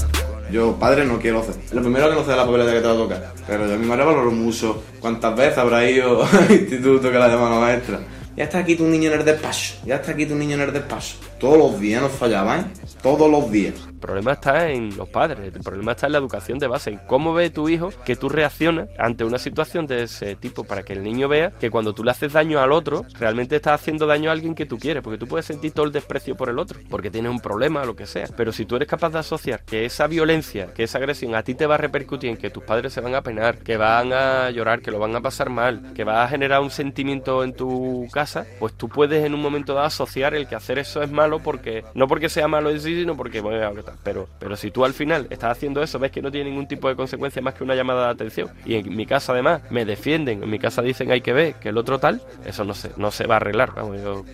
[0.54, 1.56] Yo, padre, no quiero hacer.
[1.72, 3.34] Lo primero que no sé es la papeleta que te va a tocar.
[3.48, 4.84] Pero yo a mi madre valoro mucho.
[5.00, 8.02] ¿Cuántas veces habrá ido al instituto que la llamaba maestra?
[8.38, 9.74] Ya está aquí tu niño en el despacho.
[9.84, 11.16] Ya está aquí tu niño en el despacho.
[11.40, 12.72] Todos los días nos fallaban.
[13.02, 13.74] Todos los días.
[14.04, 16.98] El problema está en los padres, el problema está en la educación de base, en
[17.08, 20.92] cómo ve tu hijo que tú reaccionas ante una situación de ese tipo para que
[20.92, 24.30] el niño vea que cuando tú le haces daño al otro, realmente estás haciendo daño
[24.30, 26.82] a alguien que tú quieres, porque tú puedes sentir todo el desprecio por el otro,
[26.90, 29.64] porque tienes un problema o lo que sea, pero si tú eres capaz de asociar
[29.64, 32.64] que esa violencia, que esa agresión a ti te va a repercutir en que tus
[32.66, 35.94] padres se van a penar, que van a llorar, que lo van a pasar mal,
[35.94, 39.74] que va a generar un sentimiento en tu casa, pues tú puedes en un momento
[39.74, 43.00] dado asociar el que hacer eso es malo porque no porque sea malo en sí,
[43.00, 46.32] sino porque bueno, pero, pero si tú al final estás haciendo eso, ves que no
[46.32, 48.50] tiene ningún tipo de consecuencia más que una llamada de atención.
[48.66, 51.70] Y en mi casa además me defienden, en mi casa dicen hay que ver que
[51.70, 53.74] el otro tal, eso no se, no se va a arreglar.
[53.76, 54.26] Vamos, yo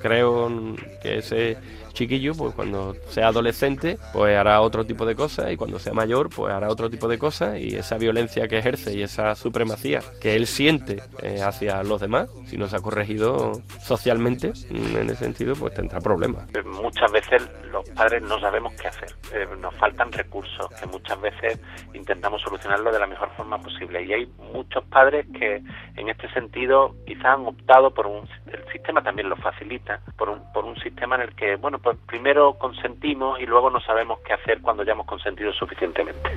[0.00, 1.56] creo que ese
[1.98, 6.30] chiquillo, pues cuando sea adolescente, pues hará otro tipo de cosas y cuando sea mayor,
[6.30, 10.36] pues hará otro tipo de cosas y esa violencia que ejerce y esa supremacía que
[10.36, 15.24] él siente eh, hacia los demás, si no se ha corregido socialmente mm, en ese
[15.24, 16.48] sentido, pues tendrá problemas.
[16.64, 21.60] Muchas veces los padres no sabemos qué hacer, eh, nos faltan recursos, que muchas veces
[21.94, 25.60] intentamos solucionarlo de la mejor forma posible y hay muchos padres que
[25.96, 30.40] en este sentido quizás han optado por un, el sistema también lo facilita, por un,
[30.52, 34.34] por un sistema en el que, bueno, pues primero consentimos y luego no sabemos qué
[34.34, 36.28] hacer cuando ya hemos consentido suficientemente.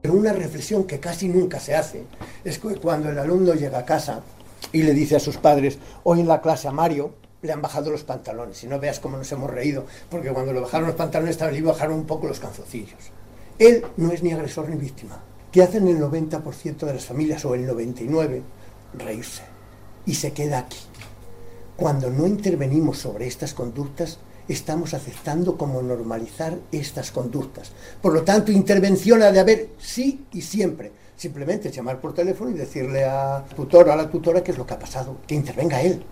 [0.00, 2.06] Pero una reflexión que casi nunca se hace
[2.44, 4.22] es que cuando el alumno llega a casa
[4.70, 7.90] y le dice a sus padres, hoy en la clase a Mario le han bajado
[7.90, 11.36] los pantalones, y no veas cómo nos hemos reído, porque cuando le bajaron los pantalones
[11.36, 13.10] también le bajaron un poco los canzoncillos.
[13.58, 15.18] Él no es ni agresor ni víctima.
[15.50, 18.40] ¿Qué hacen el 90% de las familias o el 99%?
[18.98, 19.42] Reírse.
[20.06, 20.78] Y se queda aquí.
[21.76, 27.72] Cuando no intervenimos sobre estas conductas, estamos aceptando como normalizar estas conductas.
[28.00, 30.92] Por lo tanto, intervención ha de haber sí y siempre.
[31.16, 34.66] Simplemente llamar por teléfono y decirle a tutor o a la tutora qué es lo
[34.66, 36.02] que ha pasado, que intervenga él.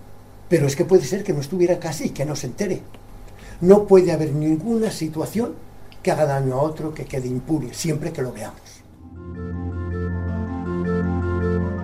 [0.48, 2.82] Pero es que puede ser que no estuviera casi y que no se entere.
[3.60, 5.54] No puede haber ninguna situación
[6.02, 8.60] que haga daño a otro que quede impune, siempre que lo veamos.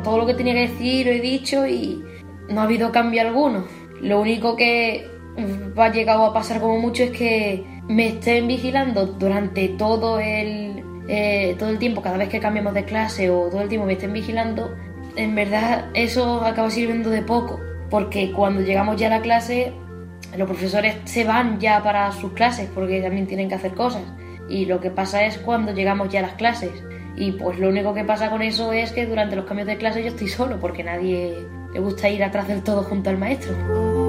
[0.03, 2.03] Todo lo que tenía que decir lo he dicho y
[2.49, 3.67] no ha habido cambio alguno.
[4.01, 5.18] Lo único que
[5.77, 11.57] ha llegado a pasar como mucho es que me estén vigilando durante todo el, eh,
[11.59, 14.13] todo el tiempo, cada vez que cambiamos de clase o todo el tiempo me estén
[14.13, 14.75] vigilando,
[15.17, 19.73] en verdad eso acaba sirviendo de poco, porque cuando llegamos ya a la clase,
[20.37, 24.03] los profesores se van ya para sus clases porque también tienen que hacer cosas.
[24.49, 26.71] Y lo que pasa es cuando llegamos ya a las clases.
[27.17, 30.03] Y pues lo único que pasa con eso es que durante los cambios de clase
[30.03, 34.08] yo estoy solo porque nadie le gusta ir atrás del todo junto al maestro.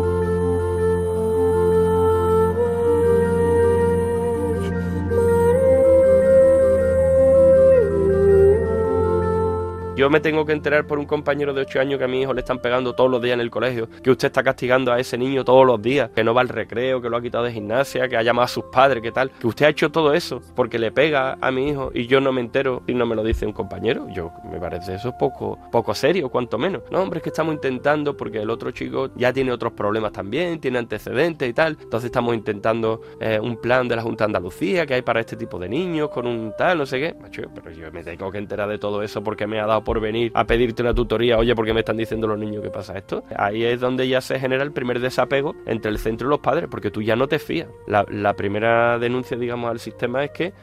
[10.00, 12.34] Yo me tengo que enterar por un compañero de 8 años que a mi hijo
[12.34, 15.18] le están pegando todos los días en el colegio, que usted está castigando a ese
[15.18, 18.08] niño todos los días, que no va al recreo, que lo ha quitado de gimnasia,
[18.08, 20.80] que ha llamado a sus padres, que tal, que usted ha hecho todo eso porque
[20.80, 23.46] le pega a mi hijo y yo no me entero y no me lo dice
[23.46, 24.08] un compañero.
[24.10, 26.84] Yo me parece eso poco, poco serio, cuanto menos.
[26.90, 30.62] No, hombre, es que estamos intentando porque el otro chico ya tiene otros problemas también,
[30.62, 31.78] tiene antecedentes y tal.
[31.78, 35.36] Entonces estamos intentando eh, un plan de la Junta de Andalucía que hay para este
[35.36, 37.16] tipo de niños con un tal, no sé qué.
[37.22, 40.00] Macho, pero yo me tengo que enterar de todo eso porque me ha dado por
[40.00, 43.24] venir a pedirte una tutoría, oye, porque me están diciendo los niños que pasa esto.
[43.36, 46.68] Ahí es donde ya se genera el primer desapego entre el centro y los padres,
[46.70, 47.70] porque tú ya no te fías.
[47.88, 50.54] La, primera denuncia, digamos, al sistema es que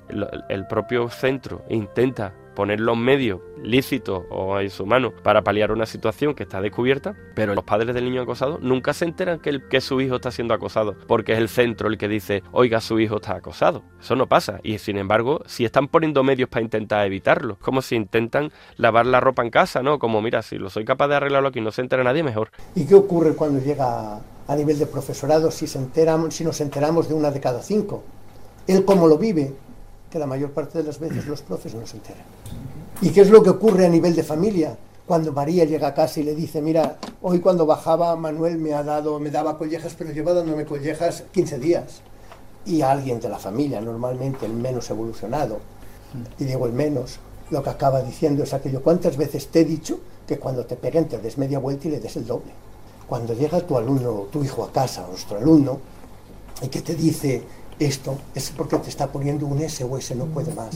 [0.49, 5.87] el propio centro intenta poner los medios lícitos o en su mano para paliar una
[5.87, 9.69] situación que está descubierta, pero los padres del niño acosado nunca se enteran que, el,
[9.69, 12.99] que su hijo está siendo acosado, porque es el centro el que dice, oiga, su
[12.99, 13.85] hijo está acosado.
[14.01, 14.59] Eso no pasa.
[14.65, 19.21] Y sin embargo, si están poniendo medios para intentar evitarlo, como si intentan lavar la
[19.21, 19.99] ropa en casa, ¿no?
[19.99, 22.51] Como, mira, si lo soy capaz de arreglarlo aquí, no se entera nadie mejor.
[22.75, 27.09] ¿Y qué ocurre cuando llega a nivel de profesorado si, se enteran, si nos enteramos
[27.09, 28.03] de una de cada cinco?
[28.67, 29.53] Él cómo lo vive,
[30.11, 32.25] que la mayor parte de las veces los profes no se enteran.
[33.01, 34.77] ¿Y qué es lo que ocurre a nivel de familia?
[35.07, 38.83] Cuando María llega a casa y le dice, mira, hoy cuando bajaba Manuel me ha
[38.83, 42.01] dado, me daba collejas, pero lleva dándome collejas 15 días.
[42.65, 45.61] Y alguien de la familia, normalmente el menos evolucionado,
[46.39, 50.01] y digo el menos, lo que acaba diciendo es aquello, ¿cuántas veces te he dicho
[50.27, 52.51] que cuando te peguen te des media vuelta y le des el doble?
[53.07, 55.79] Cuando llega tu alumno, tu hijo a casa, nuestro alumno,
[56.61, 57.45] y que te dice
[57.79, 60.75] esto, es porque te está poniendo un S o ese no puede más.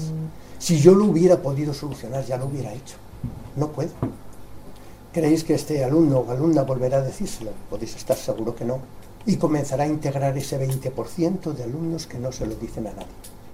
[0.58, 2.96] Si yo lo hubiera podido solucionar, ya lo hubiera hecho.
[3.56, 3.90] No puedo.
[5.12, 7.52] ¿Creéis que este alumno o alumna volverá a decírselo?
[7.68, 8.80] Podéis estar seguro que no.
[9.26, 13.06] Y comenzará a integrar ese 20% de alumnos que no se lo dicen a nadie.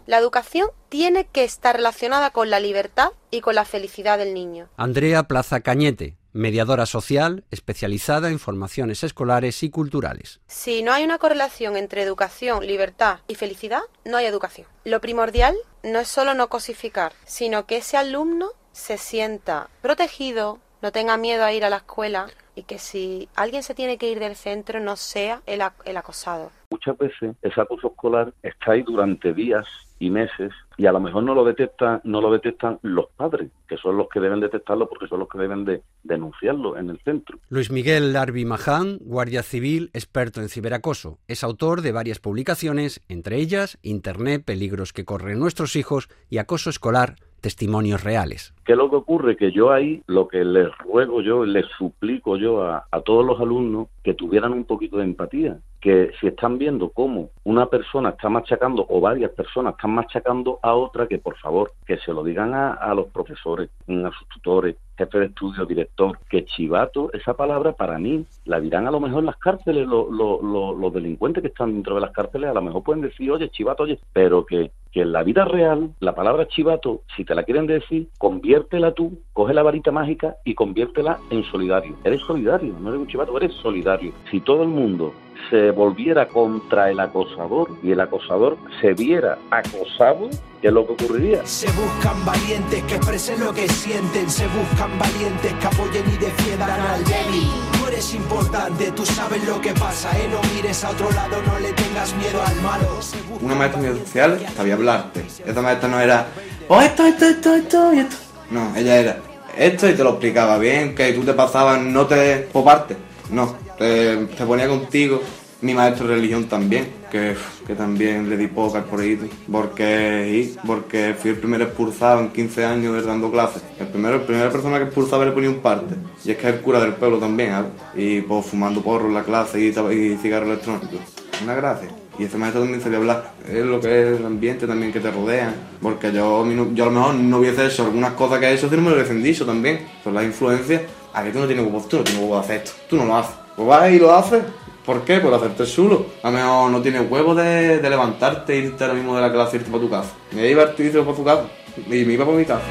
[0.07, 4.69] La educación tiene que estar relacionada con la libertad y con la felicidad del niño.
[4.77, 10.41] Andrea Plaza Cañete, mediadora social especializada en formaciones escolares y culturales.
[10.47, 14.69] Si no hay una correlación entre educación, libertad y felicidad, no hay educación.
[14.85, 20.93] Lo primordial no es solo no cosificar, sino que ese alumno se sienta protegido, no
[20.93, 24.19] tenga miedo a ir a la escuela y que si alguien se tiene que ir
[24.19, 26.51] del centro no sea el, el acosado.
[26.71, 29.67] Muchas veces ese acoso escolar está ahí durante días
[29.99, 33.77] y meses y a lo mejor no lo detectan no lo detectan los padres que
[33.77, 37.39] son los que deben detectarlo porque son los que deben de denunciarlo en el centro.
[37.49, 41.19] Luis Miguel Larbi Maján guardia civil experto en ciberacoso.
[41.29, 46.71] Es autor de varias publicaciones entre ellas Internet peligros que corren nuestros hijos y acoso
[46.71, 48.53] escolar testimonios reales.
[48.65, 49.37] ¿Qué es lo que ocurre?
[49.37, 53.87] Que yo ahí lo que les ruego yo, les suplico yo a, todos los alumnos
[54.03, 58.85] que tuvieran un poquito de empatía, que si están viendo cómo una persona está machacando
[58.89, 62.73] o varias personas están machacando a otra, que por favor, que se lo digan a,
[62.73, 67.99] a los profesores, a sus tutores, jefe de estudio, director, que chivato, esa palabra para
[67.99, 71.49] mí, la dirán a lo mejor en las cárceles, lo, lo, lo, los delincuentes que
[71.49, 74.71] están dentro de las cárceles, a lo mejor pueden decir, oye, chivato, oye, pero que,
[74.93, 79.19] que en la vida real, la palabra chivato, si te la quieren decir, conviértela tú,
[79.33, 81.97] coge la varita mágica y conviértela en solidario.
[82.05, 84.13] Eres solidario, no eres un chivato, eres solidario.
[84.31, 85.13] Si todo el mundo
[85.51, 90.29] se volviera contra el acosador y el acosador se viera acosado,
[90.61, 91.47] ¿qué es lo que ocurriría?
[91.47, 96.81] Se buscan valientes que expresen lo que sienten, se buscan valientes que apoyen y defiendan
[96.81, 97.49] al débil.
[97.79, 100.29] Tú eres importante, tú sabes lo que pasa, ¿eh?
[100.31, 103.01] No mires a otro lado, no le tengas miedo al malo.
[103.41, 105.25] Una maestra de social sabía hablarte.
[105.45, 106.27] Esta maestra no era,
[106.69, 108.17] oh, esto, esto, esto, esto y esto.
[108.51, 109.17] No, ella era
[109.57, 112.97] esto y te lo explicaba bien, que tú te pasabas, no te poparte.
[113.31, 115.21] No, te, te ponía contigo.
[115.63, 117.35] Mi maestro de religión también, que,
[117.67, 119.19] que también le di poca por ahí,
[119.51, 123.63] porque, porque fui el primer expulsado en 15 años dando clases.
[123.81, 125.95] El primero, la primera persona que expulsaba le ponía un parte.
[126.27, 127.71] Y es que es el cura del pueblo también, ¿sabes?
[127.95, 130.99] Y pues fumando porro en la clase y, y cigarro electrónico.
[131.43, 131.89] Una gracia.
[132.19, 133.33] Y ese maestro también sabía hablar.
[133.49, 135.55] Es lo que es el ambiente también que te rodea.
[135.81, 138.77] Porque yo, yo a lo mejor no hubiese hecho algunas cosas que he hecho si
[138.77, 139.87] no me lo hubiesen dicho también.
[140.05, 140.83] Son las influencias.
[141.15, 142.73] A que tú no tienes huevo, tú no tienes huevo de hacer esto.
[142.91, 143.46] Tú no lo haces.
[143.57, 144.45] Pues vas y lo haces.
[144.85, 145.19] ¿Por qué?
[145.19, 146.07] Por hacerte solo.
[146.23, 149.57] A lo mejor no tienes huevo de, levantarte e irte ahora mismo de la clase
[149.57, 150.11] y irte para tu casa.
[150.33, 151.45] Me iba a irte para tu casa.
[151.87, 152.63] Y me iba para mi casa.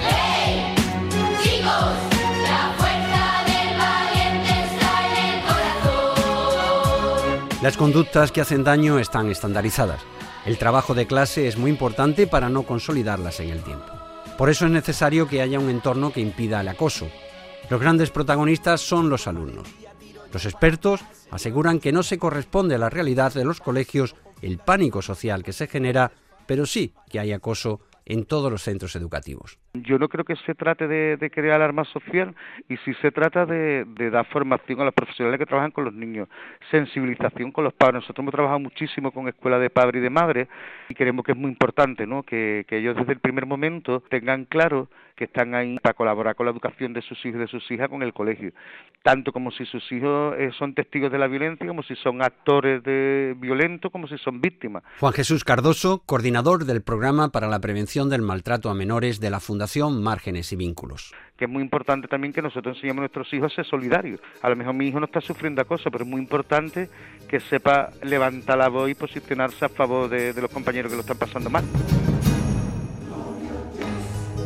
[7.61, 10.01] Las conductas que hacen daño están estandarizadas.
[10.45, 13.91] El trabajo de clase es muy importante para no consolidarlas en el tiempo.
[14.37, 17.07] Por eso es necesario que haya un entorno que impida el acoso.
[17.69, 19.67] Los grandes protagonistas son los alumnos.
[20.35, 20.99] Los expertos
[21.31, 25.53] aseguran que no se corresponde a la realidad de los colegios el pánico social que
[25.53, 26.11] se genera,
[26.45, 29.57] pero sí que hay acoso en todos los centros educativos.
[29.73, 32.35] Yo no creo que se trate de, de crear alarma social
[32.69, 35.93] y si se trata de, de, dar formación a los profesionales que trabajan con los
[35.93, 36.29] niños,
[36.71, 37.95] sensibilización con los padres.
[37.95, 40.47] Nosotros hemos trabajado muchísimo con escuelas de padres y de madres
[40.89, 42.23] y creemos que es muy importante ¿no?
[42.23, 46.45] que, que ellos desde el primer momento tengan claro que están ahí para colaborar con
[46.45, 48.51] la educación de sus hijos y de sus hijas con el colegio,
[49.01, 52.83] tanto como si sus hijos eh, son testigos de la violencia, como si son actores
[52.83, 54.83] de violentos, como si son víctimas.
[54.99, 59.39] Juan Jesús Cardoso, coordinador del programa para la prevención del maltrato a menores de la
[59.39, 63.51] Fundación Márgenes y Vínculos que es muy importante también que nosotros enseñemos a nuestros hijos
[63.51, 64.21] a ser solidarios.
[64.41, 66.89] A lo mejor mi hijo no está sufriendo acoso, pero es muy importante
[67.27, 71.01] que sepa levantar la voz y posicionarse a favor de, de los compañeros que lo
[71.01, 71.65] están pasando mal.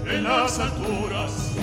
[0.09, 1.55] en las alturas.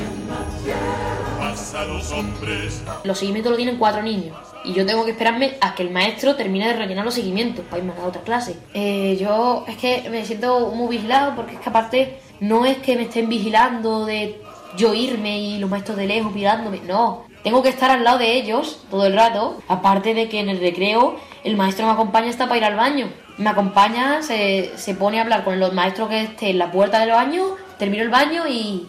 [1.38, 2.82] Pasa los hombres.
[3.04, 4.36] Los seguimientos lo tienen cuatro niños.
[4.66, 7.78] Y yo tengo que esperarme a que el maestro termine de rellenar los seguimientos para
[7.78, 8.56] irme a la otra clase.
[8.74, 12.96] Eh, yo es que me siento muy vigilado porque es que aparte no es que
[12.96, 14.40] me estén vigilando de
[14.76, 16.80] yo irme y los maestros de lejos mirándome.
[16.84, 19.62] No, tengo que estar al lado de ellos todo el rato.
[19.68, 23.08] Aparte de que en el recreo el maestro me acompaña hasta para ir al baño.
[23.38, 26.98] Me acompaña, se, se pone a hablar con los maestros que esté en la puerta
[26.98, 28.88] del baño, termino el baño y,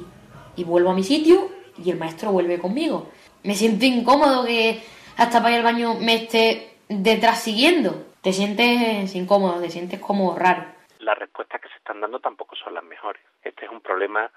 [0.55, 1.49] y vuelvo a mi sitio
[1.83, 3.09] y el maestro vuelve conmigo.
[3.43, 4.81] Me siento incómodo que
[5.17, 8.05] hasta para ir al baño me esté detrás siguiendo.
[8.21, 10.65] Te sientes incómodo, te sientes como raro.
[10.99, 13.21] Las respuestas que se están dando tampoco son las mejores.
[13.43, 14.29] Este es un problema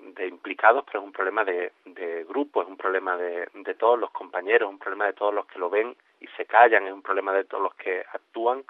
[0.00, 3.98] de implicados, pero es un problema de, de grupo, es un problema de, de todos
[3.98, 6.92] los compañeros, es un problema de todos los que lo ven y se callan, es
[6.92, 8.64] un problema de todos los que actúan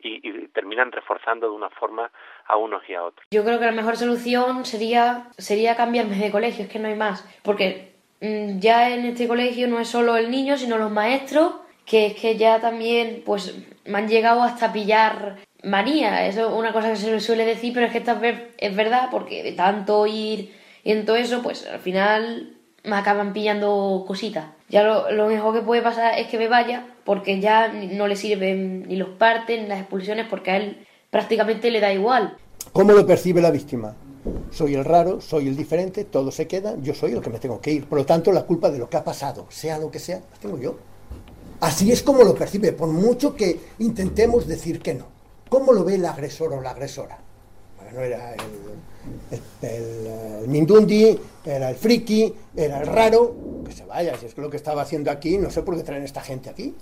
[0.00, 2.10] y, y, terminan reforzando de una forma
[2.46, 3.26] a unos y a otros.
[3.30, 6.96] Yo creo que la mejor solución sería, sería cambiarme de colegio, es que no hay
[6.96, 7.24] más.
[7.42, 12.14] Porque ya en este colegio no es solo el niño, sino los maestros, que es
[12.14, 16.26] que ya también pues me han llegado hasta pillar manía.
[16.26, 19.08] Eso es una cosa que se suele decir, pero es que esta vez es verdad,
[19.10, 22.52] porque de tanto ir y en todo eso, pues al final
[22.84, 24.46] me acaban pillando cositas.
[24.68, 28.14] Ya lo, lo, mejor que puede pasar es que me vaya, porque ya no le
[28.14, 32.36] sirven ni los partes ni las expulsiones, porque a él prácticamente le da igual.
[32.72, 33.96] ¿Cómo lo percibe la víctima?
[34.50, 37.60] Soy el raro, soy el diferente, todos se quedan, yo soy el que me tengo
[37.60, 37.88] que ir.
[37.88, 40.38] Por lo tanto, la culpa de lo que ha pasado, sea lo que sea, la
[40.40, 40.76] tengo yo.
[41.60, 45.06] Así es como lo percibe, por mucho que intentemos decir que no.
[45.48, 47.18] ¿Cómo lo ve el agresor o la agresora?
[47.80, 50.06] Bueno, era el, el,
[50.42, 53.34] el, Mindundi, era el friki, era el raro,
[53.64, 56.02] que se vaya, si es lo que estaba haciendo aquí, no sé por qué traen
[56.02, 56.74] esta gente aquí.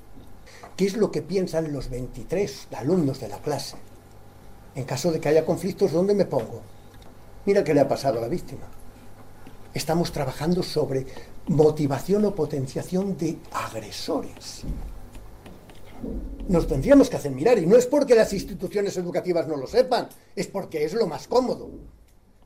[0.77, 3.77] ¿Qué es lo que piensan los 23 alumnos de la clase?
[4.75, 6.63] En caso de que haya conflictos, ¿dónde me pongo?
[7.47, 8.67] Mira qué le ha pasado a la víctima.
[9.73, 11.07] Estamos trabajando sobre
[11.49, 14.63] motivación o potenciación de agresores.
[16.49, 20.09] Nos tendríamos que hacer mirar, y no es porque las instituciones educativas no lo sepan,
[20.35, 21.71] es porque es lo más cómodo.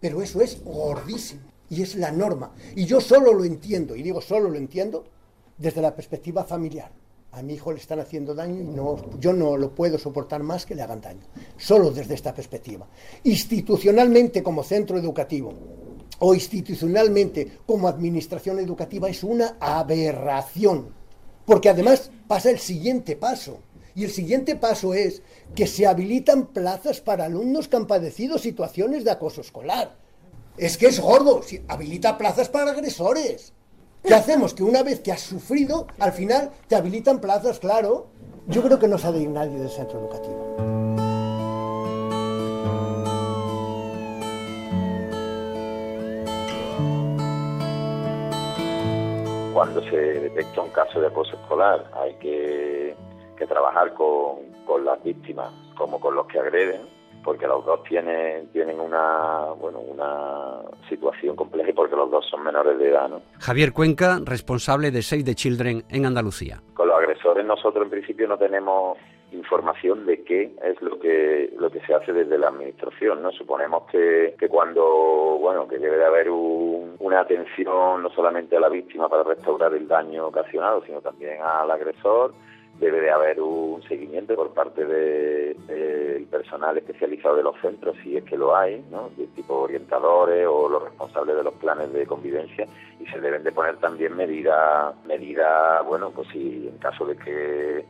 [0.01, 2.53] Pero eso es gordísimo y es la norma.
[2.75, 5.05] Y yo solo lo entiendo, y digo solo lo entiendo,
[5.57, 6.91] desde la perspectiva familiar.
[7.39, 10.67] A mi hijo le están haciendo daño y no, yo no lo puedo soportar más
[10.67, 11.21] que le hagan daño.
[11.57, 12.89] Solo desde esta perspectiva.
[13.23, 15.55] Institucionalmente como centro educativo
[16.19, 20.89] o institucionalmente como administración educativa es una aberración.
[21.47, 23.61] Porque además pasa el siguiente paso.
[23.95, 25.23] Y el siguiente paso es
[25.55, 29.97] que se habilitan plazas para alumnos que han padecido situaciones de acoso escolar.
[30.57, 33.53] Es que es gordo, si habilita plazas para agresores.
[34.03, 34.55] ¿Qué hacemos?
[34.55, 38.07] Que una vez que has sufrido, al final te habilitan plazas, claro.
[38.47, 40.57] Yo creo que no sale nadie del centro educativo.
[49.53, 52.97] Cuando se detecta un caso de acoso escolar, hay que,
[53.49, 56.83] trabajar con las víctimas como con los que agreden,
[57.25, 62.43] porque los dos tienen, tienen una, bueno, una situación compleja y porque los dos son
[62.43, 63.09] menores de edad.
[63.09, 63.23] ¿no?
[63.39, 66.61] Javier Cuenca, responsable de Save the Children en Andalucía.
[66.75, 68.99] Con los agresores nosotros en principio no tenemos
[69.33, 73.85] información de qué es lo que lo que se hace desde la administración no suponemos
[73.91, 74.83] que, que cuando
[75.39, 79.75] bueno que debe de haber un, una atención no solamente a la víctima para restaurar
[79.75, 82.33] el daño ocasionado sino también al agresor
[82.79, 87.97] debe de haber un seguimiento por parte del de, de personal especializado de los centros,
[88.03, 89.11] si es que lo hay, ¿no?
[89.17, 92.67] de tipo orientadores o los responsables de los planes de convivencia,
[93.01, 97.85] y se deben de poner también medidas, medidas, bueno, pues si en caso de que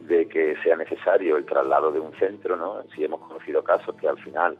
[0.00, 2.82] de que sea necesario el traslado de un centro, ¿no?
[2.94, 4.56] Si hemos conocido casos que al final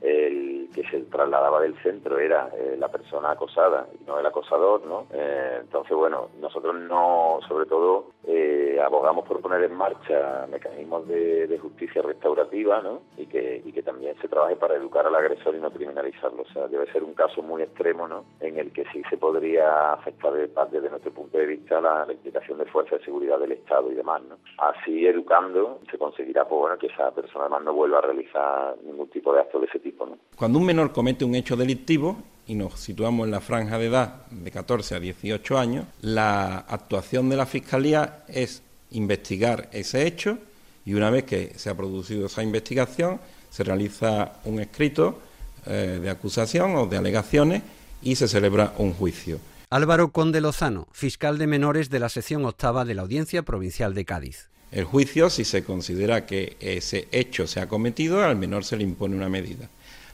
[0.00, 4.86] el que se trasladaba del centro era eh, la persona acosada y no el acosador,
[4.86, 5.06] ¿no?
[5.12, 11.46] Eh, entonces, bueno, nosotros no, sobre todo, eh, abogamos por poner en marcha mecanismos de,
[11.46, 13.02] de, justicia restaurativa, ¿no?
[13.16, 16.42] Y que, y que también se trabaje para educar al agresor y no criminalizarlo.
[16.42, 18.24] O sea, debe ser un caso muy extremo, ¿no?
[18.40, 22.58] En el que sí se podría afectar desde nuestro punto de vista la, la implicación
[22.58, 24.36] de fuerzas de seguridad del Estado y demás, ¿no?
[24.58, 29.08] Así, educando, se conseguirá, pues bueno, que esa persona además no vuelva a realizar ningún
[29.08, 29.89] tipo de acto de ese tipo.
[29.98, 30.18] ¿No?
[30.36, 34.26] Cuando un menor comete un hecho delictivo, y nos situamos en la franja de edad
[34.28, 40.36] de 14 a 18 años, la actuación de la Fiscalía es investigar ese hecho
[40.84, 45.20] y una vez que se ha producido esa investigación, se realiza un escrito
[45.64, 47.62] eh, de acusación o de alegaciones
[48.02, 49.38] y se celebra un juicio.
[49.70, 54.04] Álvaro Conde Lozano, fiscal de menores de la sección octava de la Audiencia Provincial de
[54.04, 54.48] Cádiz.
[54.72, 58.82] El juicio, si se considera que ese hecho se ha cometido, al menor se le
[58.82, 59.68] impone una medida.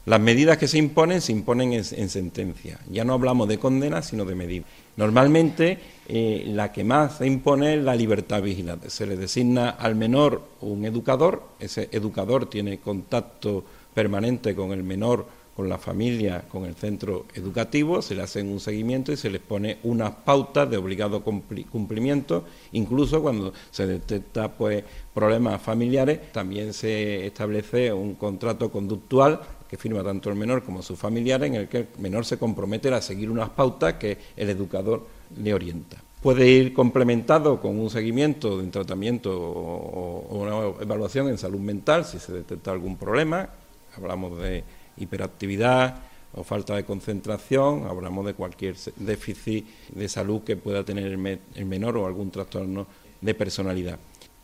[0.07, 2.79] Las medidas que se imponen se imponen en, sentencia.
[2.89, 4.65] Ya no hablamos de condena, sino de medidas.
[4.95, 8.89] Normalmente eh, la que más se impone es la libertad vigilante.
[8.89, 15.25] Se le designa al menor un educador, ese educador tiene contacto permanente con el menor
[15.57, 19.41] con la familia, con el centro educativo, se le hace un seguimiento y se les
[19.41, 24.83] pone unas pautas de obligado cumplimiento, incluso cuando se detecta pues
[25.15, 30.97] problemas familiares, también se establece un contrato conductual que firma tanto el menor como sus
[30.97, 35.05] familiares, en el que el menor se compromete a seguir unas pautas que el educador
[35.41, 35.97] le orienta.
[36.21, 42.05] Puede ir complementado con un seguimiento de un tratamiento o una evaluación en salud mental
[42.05, 43.49] si se detecta algún problema.
[43.95, 44.63] Hablamos de
[44.97, 46.01] hiperactividad
[46.33, 51.97] o falta de concentración, hablamos de cualquier déficit de salud que pueda tener el, menor
[51.97, 52.87] o algún trastorno
[53.21, 53.97] de personalidad.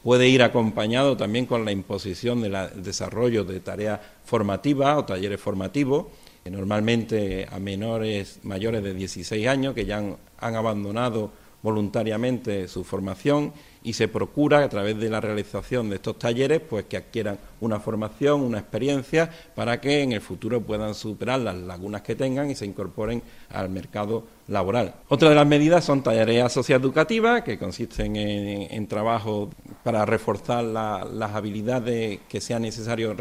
[0.03, 6.07] Puede ir acompañado también con la imposición del desarrollo de tareas formativas o talleres formativos,
[6.43, 11.31] normalmente a menores mayores de 16 años que ya han abandonado
[11.61, 16.85] voluntariamente su formación y se procura a través de la realización de estos talleres pues
[16.85, 22.01] que adquieran una formación, una experiencia para que en el futuro puedan superar las lagunas
[22.01, 24.95] que tengan y se incorporen al mercado laboral.
[25.07, 29.49] Otra de las medidas son talleres socioeducativas que consisten en, trabajo
[29.83, 33.15] para reforzar las habilidades que sea necesario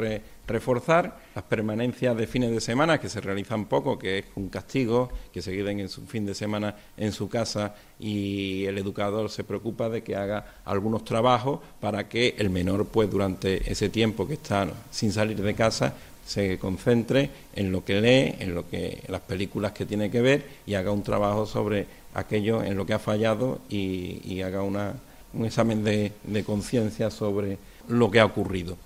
[0.47, 5.11] reforzar, las permanencias de fines de semana que se realizan poco, que es un castigo,
[5.33, 9.45] que se queden en su fin de semana en su casa y el educador se
[9.45, 14.35] preocupa de que haga algunos trabajos para que el menor pues durante ese tiempo que
[14.35, 15.95] está sin salir de casa
[16.27, 20.45] se concentre en lo que lee, en lo que las películas que tiene que ver
[20.67, 24.95] y haga un trabajo sobre aquello en lo que ha fallado y, haga una,
[25.35, 28.77] un examen de conciencia sobre lo que ha ocurrido.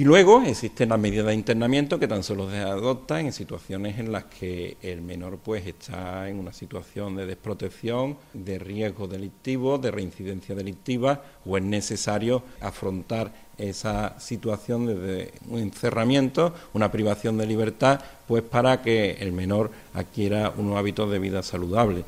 [0.00, 4.10] Y luego existen las medidas de internamiento que tan solo se adoptan en situaciones en
[4.10, 9.90] las que el menor pues está en una situación de desprotección, de riesgo delictivo, de
[9.90, 18.00] reincidencia delictiva o es necesario afrontar esa situación desde un encerramiento, una privación de libertad,
[18.26, 22.06] pues para que el menor adquiera unos hábitos de vida saludable.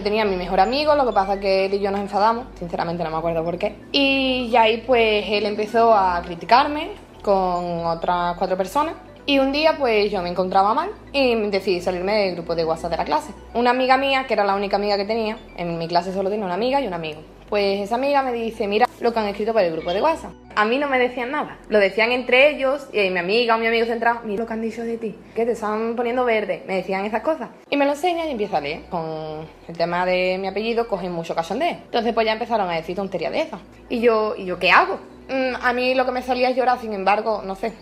[0.00, 2.46] Tenía a mi mejor amigo, lo que pasa es que él y yo nos enfadamos,
[2.58, 3.76] sinceramente no me acuerdo por qué.
[3.92, 6.90] Y ahí pues él empezó a criticarme
[7.22, 8.94] con otras cuatro personas.
[9.26, 12.90] Y un día pues yo me encontraba mal y decidí salirme del grupo de WhatsApp
[12.90, 13.32] de la clase.
[13.54, 16.44] Una amiga mía, que era la única amiga que tenía, en mi clase solo tenía
[16.44, 17.20] una amiga y un amigo.
[17.50, 20.30] Pues esa amiga me dice, mira lo que han escrito para el grupo de WhatsApp.
[20.54, 21.58] A mí no me decían nada.
[21.68, 24.62] Lo decían entre ellos, y mi amiga o mi amigo centrado, mira lo que han
[24.62, 26.62] dicho de ti, que te están poniendo verde.
[26.68, 27.50] Me decían esas cosas.
[27.68, 28.82] Y me lo enseñan y empiezo a leer.
[28.88, 31.70] Con el tema de mi apellido cogen mucho cachondeo.
[31.70, 33.60] Entonces pues ya empezaron a decir tonterías de esas.
[33.88, 35.00] Y yo, ¿y yo qué hago?
[35.28, 37.72] Mm, a mí lo que me salía es llorar, sin embargo, no sé.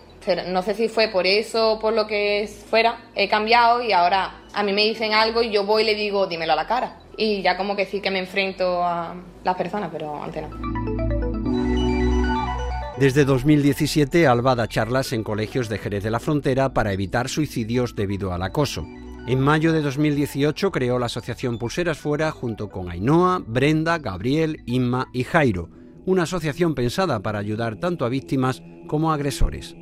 [0.46, 3.00] No sé si fue por eso o por lo que fuera.
[3.14, 6.26] He cambiado y ahora a mí me dicen algo y yo voy y le digo,
[6.26, 9.14] dímelo a la cara y ya como que sí que me enfrento a
[9.56, 11.58] personas, pero antes no.
[12.98, 17.94] Desde 2017, Alba da charlas en colegios de Jerez de la Frontera para evitar suicidios
[17.94, 18.84] debido al acoso.
[19.28, 25.08] En mayo de 2018 creó la asociación Pulseras Fuera junto con Ainhoa, Brenda, Gabriel, Inma
[25.12, 25.68] y Jairo,
[26.06, 29.76] una asociación pensada para ayudar tanto a víctimas como a agresores.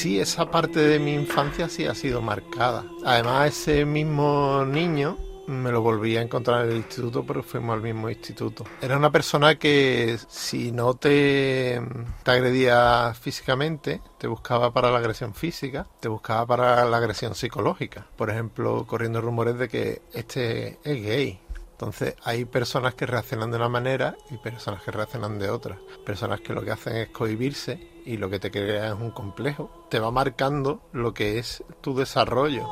[0.00, 2.86] Sí, esa parte de mi infancia sí ha sido marcada.
[3.04, 7.82] Además, ese mismo niño me lo volví a encontrar en el instituto, pero fuimos al
[7.82, 8.64] mismo instituto.
[8.80, 11.82] Era una persona que si no te,
[12.22, 18.06] te, agredía físicamente, te buscaba para la agresión física, te buscaba para la agresión psicológica.
[18.16, 21.40] Por ejemplo, corriendo rumores de que este es gay.
[21.80, 25.78] Entonces hay personas que reaccionan de una manera y personas que reaccionan de otra.
[26.04, 29.86] Personas que lo que hacen es cohibirse y lo que te crea es un complejo.
[29.88, 32.64] Te va marcando lo que es tu desarrollo.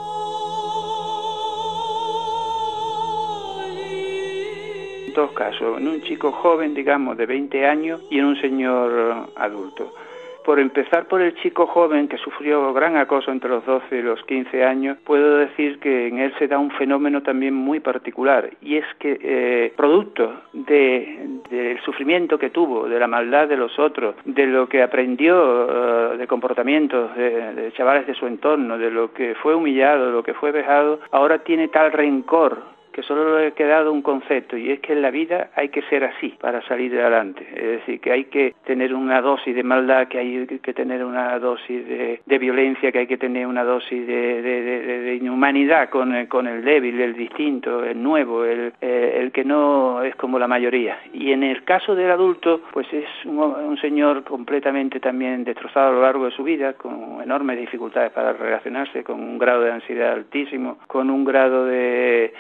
[5.16, 9.90] Dos casos, en un chico joven, digamos, de 20 años y en un señor adulto
[10.49, 14.24] por empezar por el chico joven que sufrió gran acoso entre los 12 y los
[14.24, 18.78] 15 años, puedo decir que en él se da un fenómeno también muy particular y
[18.78, 24.46] es que eh, producto del sufrimiento que tuvo, de la maldad de los otros, de
[24.46, 29.34] lo que aprendió eh, de comportamientos de, de chavales de su entorno, de lo que
[29.34, 33.53] fue humillado, de lo que fue vejado, ahora tiene tal rencor que solo le he
[33.53, 36.99] quedado un concepto y es que en la vida hay que ser así para salir
[36.99, 37.46] adelante.
[37.55, 41.38] Es decir, que hay que tener una dosis de maldad, que hay que tener una
[41.38, 47.14] dosis de, violencia, que hay que tener una dosis de, inhumanidad con, el débil, el
[47.14, 50.99] distinto, el nuevo, el, eh, el que no es como la mayoría.
[51.12, 56.03] Y en el caso del adulto, pues es un, señor completamente también destrozado a lo
[56.03, 60.78] largo de su vida, con enormes dificultades para relacionarse, con un grado de ansiedad altísimo,
[60.88, 62.32] con un grado de,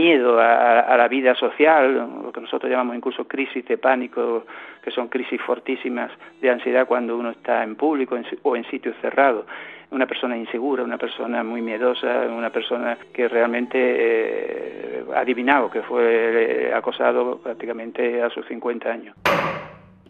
[0.00, 1.94] miedo a, la vida social,
[2.24, 4.44] lo que nosotros llamamos incluso crisis de pánico,
[4.82, 9.44] que son crisis fortísimas de ansiedad cuando uno está en público o en sitios cerrados
[9.90, 16.68] una persona insegura, una persona muy miedosa, una persona que realmente eh, adivinado que fue
[16.68, 19.16] eh, acosado prácticamente a sus 50 años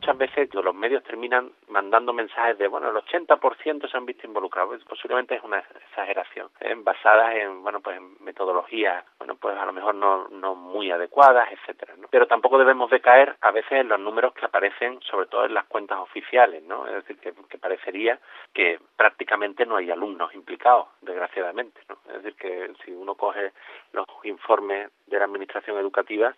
[0.01, 4.83] muchas veces los medios terminan mandando mensajes de, bueno, el 80% se han visto involucrados.
[4.85, 6.75] Posiblemente es una exageración, ¿eh?
[6.79, 11.49] basadas en, bueno, pues en metodologías, bueno, pues a lo mejor no, no muy adecuadas,
[11.53, 12.09] etcétera, ¿no?
[12.11, 15.53] Pero tampoco debemos de caer a veces en los números que aparecen, sobre todo en
[15.53, 16.87] las cuentas oficiales, ¿no?
[16.87, 18.19] Es decir, que, que parecería
[18.55, 21.99] que prácticamente no hay alumnos implicados, desgraciadamente, ¿no?
[22.07, 23.53] Es decir, que si uno coge
[23.93, 26.35] los informes de la administración educativa,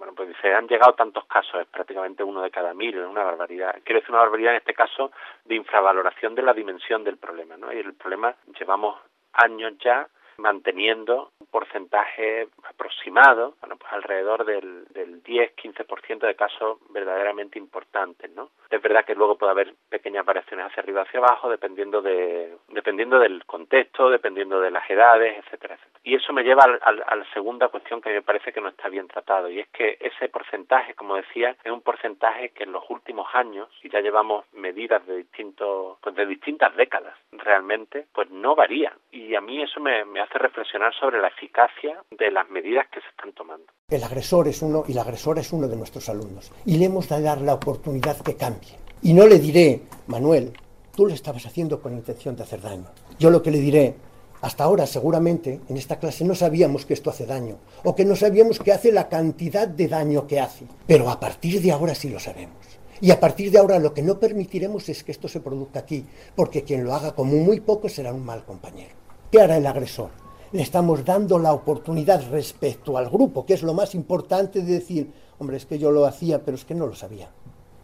[0.00, 3.22] bueno, pues se han llegado tantos casos, es prácticamente uno de cada mil, es una
[3.22, 3.76] barbaridad.
[3.84, 5.12] Quiero decir una barbaridad en este caso
[5.44, 7.70] de infravaloración de la dimensión del problema, ¿no?
[7.70, 8.98] Y el problema llevamos
[9.34, 10.08] años ya
[10.40, 18.50] manteniendo un porcentaje aproximado, bueno, pues alrededor del, del 10-15% de casos verdaderamente importantes, ¿no?
[18.70, 23.18] Es verdad que luego puede haber pequeñas variaciones hacia arriba hacia abajo, dependiendo de dependiendo
[23.18, 26.00] del contexto, dependiendo de las edades, etcétera, etcétera.
[26.02, 29.06] Y eso me lleva a la segunda cuestión que me parece que no está bien
[29.08, 33.28] tratado, y es que ese porcentaje, como decía, es un porcentaje que en los últimos
[33.34, 38.92] años, y ya llevamos medidas de distintos, pues de distintas décadas, realmente, pues no varía.
[39.10, 43.00] Y a mí eso me, me hace reflexionar sobre la eficacia de las medidas que
[43.00, 43.66] se están tomando.
[43.88, 47.08] El agresor es uno y la agresora es uno de nuestros alumnos, y le hemos
[47.08, 48.78] de dar la oportunidad que cambie.
[49.02, 50.52] Y no le diré, Manuel,
[50.94, 52.86] tú lo estabas haciendo con intención de hacer daño.
[53.18, 53.96] Yo lo que le diré,
[54.42, 58.16] hasta ahora seguramente en esta clase no sabíamos que esto hace daño, o que no
[58.16, 62.08] sabíamos que hace la cantidad de daño que hace, pero a partir de ahora sí
[62.08, 62.78] lo sabemos.
[63.02, 66.06] Y a partir de ahora lo que no permitiremos es que esto se produzca aquí,
[66.36, 68.99] porque quien lo haga como muy poco será un mal compañero.
[69.30, 70.10] ¿Qué hará el agresor?
[70.50, 75.12] Le estamos dando la oportunidad respecto al grupo, que es lo más importante de decir,
[75.38, 77.30] hombre, es que yo lo hacía, pero es que no lo sabía.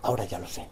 [0.03, 0.67] Ahora ya lo sé.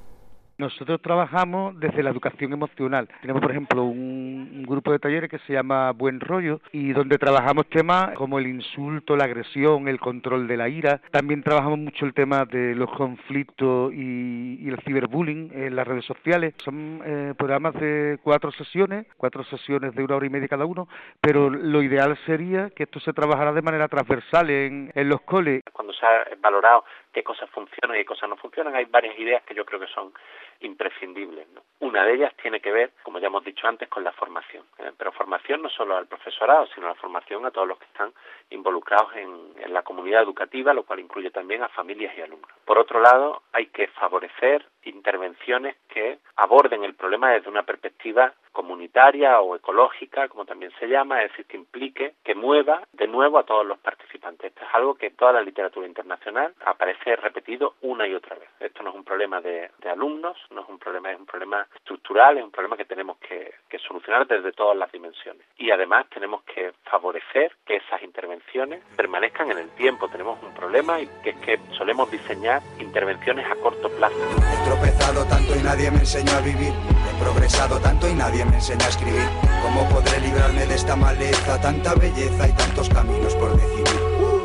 [0.56, 3.08] Nosotros trabajamos desde la educación emocional.
[3.20, 7.66] Tenemos, por ejemplo, un, grupo de talleres que se llama Buen Rollo y donde trabajamos
[7.68, 11.00] temas como el insulto, la agresión, el control de la ira.
[11.10, 16.54] También trabajamos mucho el tema de los conflictos y, el ciberbullying en las redes sociales.
[16.64, 20.88] Son eh, programas de cuatro sesiones, cuatro sesiones de una hora y media cada uno,
[21.20, 25.62] pero lo ideal sería que esto se trabajara de manera transversal en, en los coles.
[25.72, 26.84] Cuando se ha valorado
[27.14, 29.86] qué cosas funcionan y qué cosas no funcionan, hay varias ideas que yo creo que
[29.86, 30.12] son
[30.60, 31.48] imprescindibles.
[31.50, 31.62] ¿no?
[31.80, 34.64] Una de ellas tiene que ver, como ya hemos dicho antes, con la formación.
[34.78, 34.90] ¿eh?
[34.98, 38.12] Pero formación no solo al profesorado, sino la formación a todos los que están
[38.50, 42.50] involucrados en, en la comunidad educativa, lo cual incluye también a familias y alumnos.
[42.64, 49.40] Por otro lado, hay que favorecer intervenciones que aborden el problema desde una perspectiva comunitaria
[49.40, 53.42] o ecológica, como también se llama, es decir, que implique, que mueva de nuevo a
[53.42, 54.52] todos los participantes.
[54.52, 58.48] Esto es algo que en toda la literatura internacional aparece repetido una y otra vez.
[58.60, 62.38] Esto no es un problema de, alumnos, no es un problema, es un problema estructural,
[62.38, 63.52] es un problema que tenemos que,
[63.88, 65.42] solucionar desde todas las dimensiones.
[65.58, 70.08] Y además tenemos que favorecer que esas intervenciones permanezcan en el tiempo.
[70.08, 74.16] Tenemos un problema y que es que solemos diseñar intervenciones a corto plazo.
[74.16, 77.03] He tropezado tanto y nadie me enseñó a vivir.
[77.20, 79.28] Progresado tanto y nadie me enseña a escribir.
[79.62, 81.60] ¿Cómo podré librarme de esta maleza?
[81.60, 84.00] Tanta belleza y tantos caminos por decidir.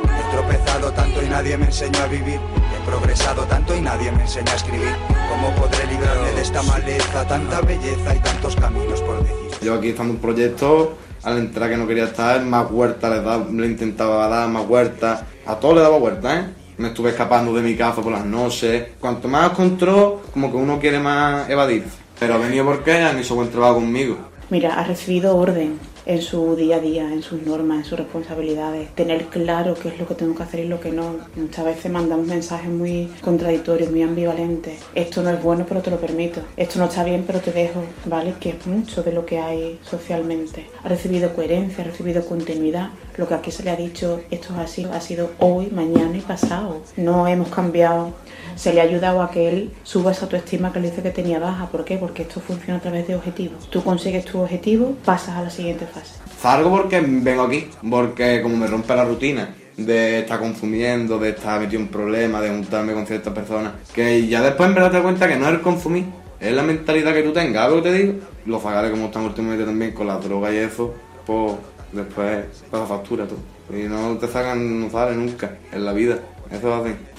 [0.05, 2.39] He tropezado tanto y nadie me enseñó a vivir.
[2.39, 4.95] He progresado tanto y nadie me enseña a escribir.
[5.29, 7.27] ¿Cómo podré librarme de esta maleza?
[7.27, 9.51] Tanta belleza y tantos caminos por decidir.
[9.61, 13.67] Yo aquí en un proyecto, al entrar que no quería estar, más huerta le, le
[13.67, 15.25] intentaba dar, más huerta.
[15.45, 16.45] A todo le daba huerta, ¿eh?
[16.79, 18.87] me estuve escapando de mi casa por las noches.
[18.99, 21.83] Cuanto más control, como que uno quiere más evadir.
[22.19, 24.17] Pero ha venido porque han hecho buen trabajo conmigo.
[24.49, 28.89] Mira, ha recibido orden en su día a día, en sus normas, en sus responsabilidades,
[28.95, 31.17] tener claro qué es lo que tengo que hacer y lo que no.
[31.35, 34.79] Muchas veces mandamos mensajes muy contradictorios, muy ambivalentes.
[34.95, 36.41] Esto no es bueno, pero te lo permito.
[36.57, 38.33] Esto no está bien, pero te dejo, ¿vale?
[38.39, 40.65] Que es mucho de lo que hay socialmente.
[40.83, 42.89] Ha recibido coherencia, ha recibido continuidad.
[43.17, 46.21] Lo que aquí se le ha dicho, esto es así, ha sido hoy, mañana y
[46.21, 46.81] pasado.
[46.97, 48.13] No hemos cambiado
[48.59, 51.39] se le ha ayudado a que él suba esa autoestima que le dice que tenía
[51.39, 51.67] baja.
[51.67, 51.95] ¿Por qué?
[51.95, 53.69] Porque esto funciona a través de objetivos.
[53.69, 56.15] Tú consigues tu objetivo, pasas a la siguiente fase.
[56.41, 61.61] Salgo porque vengo aquí, porque como me rompe la rutina de estar consumiendo, de estar
[61.61, 63.71] metido en problemas, de juntarme con ciertas personas.
[63.93, 66.03] Que ya después en verdad te das cuenta que no es el consumir,
[66.41, 68.13] es la mentalidad que tú tengas, ¿sabes lo que te digo?
[68.45, 70.93] Los fagales como están últimamente también con la droga y eso,
[71.25, 71.53] pues
[71.93, 73.39] después pasa factura todo.
[73.73, 76.19] Y no te sacan, no nunca en la vida.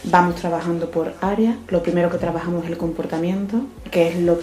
[0.05, 1.57] Vamos trabajando por áreas.
[1.69, 4.39] Lo primero que trabajamos es el comportamiento, que es lo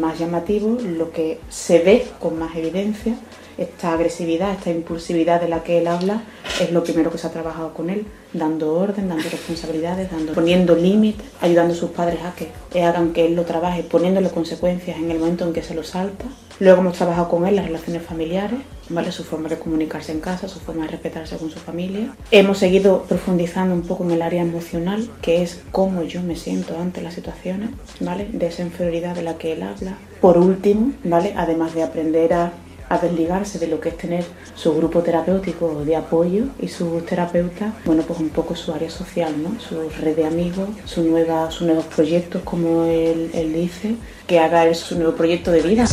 [0.00, 3.14] más llamativo, lo que se ve con más evidencia.
[3.58, 6.22] Esta agresividad, esta impulsividad de la que él habla,
[6.60, 10.74] es lo primero que se ha trabajado con él, dando orden, dando responsabilidades, dando, poniendo
[10.74, 15.10] límites, ayudando a sus padres a que hagan que él lo trabaje, poniéndole consecuencias en
[15.10, 16.26] el momento en que se lo salta.
[16.62, 19.10] Luego hemos trabajado con él las relaciones familiares, ¿vale?
[19.10, 22.14] su forma de comunicarse en casa, su forma de respetarse con su familia.
[22.30, 26.78] Hemos seguido profundizando un poco en el área emocional, que es cómo yo me siento
[26.78, 28.28] ante las situaciones, ¿vale?
[28.32, 29.98] de esa inferioridad de la que él habla.
[30.20, 31.34] Por último, ¿vale?
[31.36, 32.52] además de aprender a
[32.92, 34.24] a desligarse de lo que es tener
[34.54, 39.32] su grupo terapéutico de apoyo y sus terapeutas, bueno, pues un poco su área social,
[39.42, 39.58] ¿no?
[39.58, 43.94] Su red de amigos, su nueva, sus nuevos proyectos, como él, él dice,
[44.26, 45.86] que haga su nuevo proyecto de vida.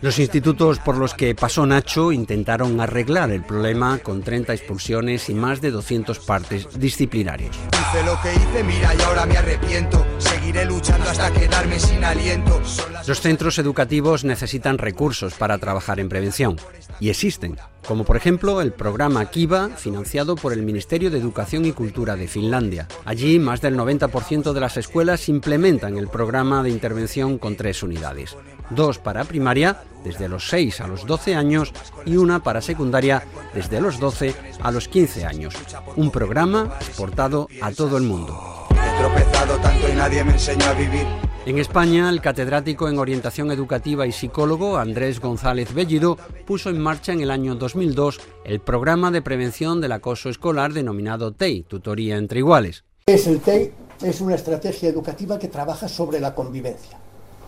[0.00, 5.34] Los institutos por los que pasó Nacho intentaron arreglar el problema con 30 expulsiones y
[5.34, 7.56] más de 200 partes disciplinarios.
[7.72, 10.06] Hice lo que hice, mira, y ahora me arrepiento.
[10.18, 12.62] Seguiré luchando hasta quedarme sin aliento.
[13.08, 16.56] Los centros educativos necesitan recursos para trabajar en prevención
[17.00, 21.72] y existen, como por ejemplo el programa Kiva, financiado por el Ministerio de Educación y
[21.72, 22.88] Cultura de Finlandia.
[23.04, 28.36] Allí, más del 90% de las escuelas implementan el programa de intervención con tres unidades.
[28.70, 31.72] Dos para primaria, desde los 6 a los 12 años,
[32.04, 33.24] y una para secundaria,
[33.54, 35.54] desde los 12 a los 15 años.
[35.96, 38.66] Un programa exportado a todo el mundo.
[38.70, 41.27] He tropezado tanto y nadie me enseñó a vivir.
[41.48, 47.14] En España, el catedrático en orientación educativa y psicólogo Andrés González Bellido puso en marcha
[47.14, 52.40] en el año 2002 el programa de prevención del acoso escolar denominado TEI, Tutoría entre
[52.40, 52.84] Iguales.
[53.06, 53.72] Es el TEI
[54.02, 56.98] es una estrategia educativa que trabaja sobre la convivencia.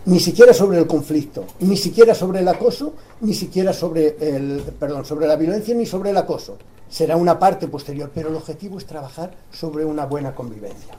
[0.05, 5.05] Ni siquiera sobre el conflicto, ni siquiera sobre el acoso, ni siquiera sobre el perdón,
[5.05, 6.57] sobre la violencia ni sobre el acoso.
[6.89, 10.97] Será una parte posterior, pero el objetivo es trabajar sobre una buena convivencia.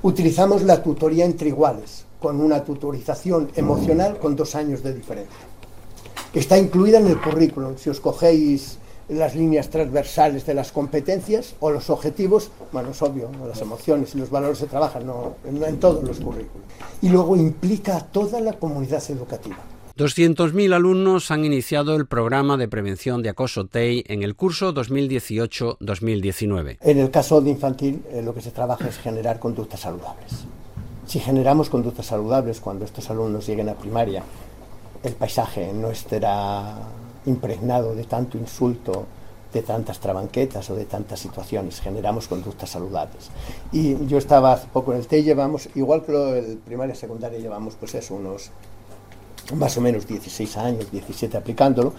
[0.00, 5.46] Utilizamos la tutoría entre iguales, con una tutorización emocional con dos años de diferencia.
[6.32, 7.76] Está incluida en el currículum.
[7.76, 13.30] Si os cogéis las líneas transversales de las competencias o los objetivos, bueno, es obvio,
[13.48, 16.62] las emociones y los valores se trabajan no, no en todos los currículos.
[17.02, 19.56] Y luego implica a toda la comunidad educativa.
[20.00, 26.78] 200.000 alumnos han iniciado el programa de prevención de acoso TEI en el curso 2018-2019.
[26.80, 30.46] En el caso de infantil, eh, lo que se trabaja es generar conductas saludables.
[31.10, 34.22] Si generamos conductas saludables cuando estos alumnos lleguen a primaria,
[35.02, 36.76] el paisaje no estará
[37.26, 39.06] impregnado de tanto insulto,
[39.52, 41.80] de tantas trabanquetas o de tantas situaciones.
[41.80, 43.28] Generamos conductas saludables.
[43.72, 47.40] Y yo estaba hace poco en el TEI, llevamos, igual que el primaria y secundaria,
[47.40, 48.52] llevamos pues eso, unos
[49.54, 51.94] más o menos 16 años, 17 aplicándolo.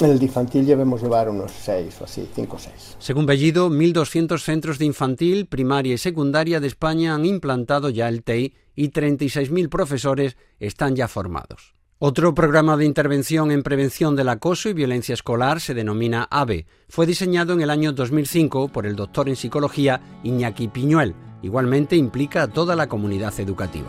[0.00, 2.96] En el de infantil llevemos llevar unos 6 o así, 5 o 6.
[2.98, 8.22] Según Bellido, 1.200 centros de infantil, primaria y secundaria de España han implantado ya el
[8.22, 11.74] TEI y 36.000 profesores están ya formados.
[12.02, 16.64] Otro programa de intervención en prevención del acoso y violencia escolar se denomina AVE.
[16.88, 21.14] Fue diseñado en el año 2005 por el doctor en psicología Iñaki Piñuel.
[21.42, 23.86] Igualmente implica a toda la comunidad educativa.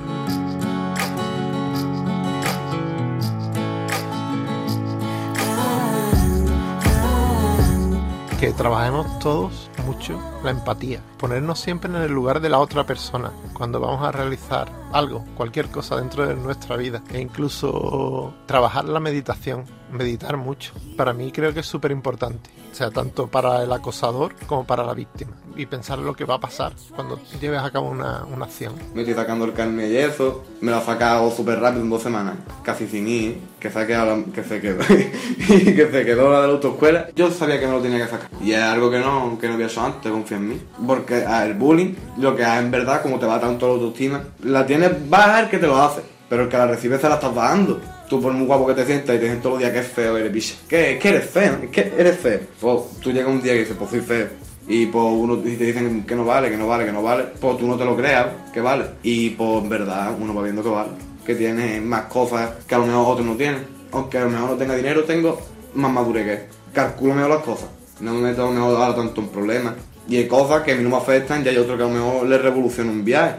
[8.42, 13.32] Que trabajemos todos mucho la empatía, ponernos siempre en el lugar de la otra persona
[13.54, 19.00] cuando vamos a realizar algo, cualquier cosa dentro de nuestra vida e incluso trabajar la
[19.00, 20.74] meditación, meditar mucho.
[20.98, 24.84] Para mí creo que es súper importante, o sea, tanto para el acosador como para
[24.84, 28.46] la víctima y pensar lo que va a pasar cuando lleves a cabo una, una
[28.46, 28.74] acción.
[28.94, 32.02] Me estoy sacando el carne y eso, me lo ha sacado súper rápido en dos
[32.02, 36.48] semanas, casi sin ir, que se, quedó, que se quedó, que se quedó la de
[36.48, 37.10] la autoescuela.
[37.16, 39.56] Yo sabía que me lo tenía que sacar y es algo que no, que no
[39.56, 40.62] había hecho antes, confía en mí.
[40.86, 44.66] Porque el bullying, lo que es en verdad, como te va tanto la autoestima, la
[44.66, 47.36] tienes baja el que te lo hace, pero el que la recibe se la estás
[47.36, 47.82] bajando.
[48.08, 49.88] Tú por muy guapo que te sientas y te dicen todos los días que es
[49.88, 50.56] feo, eres bicha.
[50.70, 50.98] ¿Qué?
[50.98, 51.60] ¿Que eres feo?
[51.62, 52.40] ¿Es que eres feo?
[52.62, 54.30] Pues tú llegas un día y dices, pues soy feo
[54.66, 57.58] y pues uno te dicen que no vale, que no vale, que no vale, pues
[57.58, 58.86] tú no te lo creas que vale.
[59.04, 60.92] Y pues en verdad uno va viendo que vale,
[61.26, 63.66] que tiene más cosas que a lo mejor otros no tienen.
[63.92, 65.38] Aunque a lo mejor no tenga dinero, tengo
[65.74, 66.74] más madurez que.
[66.74, 67.68] Calculo mejor las cosas.
[68.00, 69.74] No me meto a lo mejor ahora tanto en problemas.
[70.08, 71.94] Y hay cosas que a mí no me afectan y hay otros que a lo
[71.94, 73.36] mejor les revoluciona un viaje.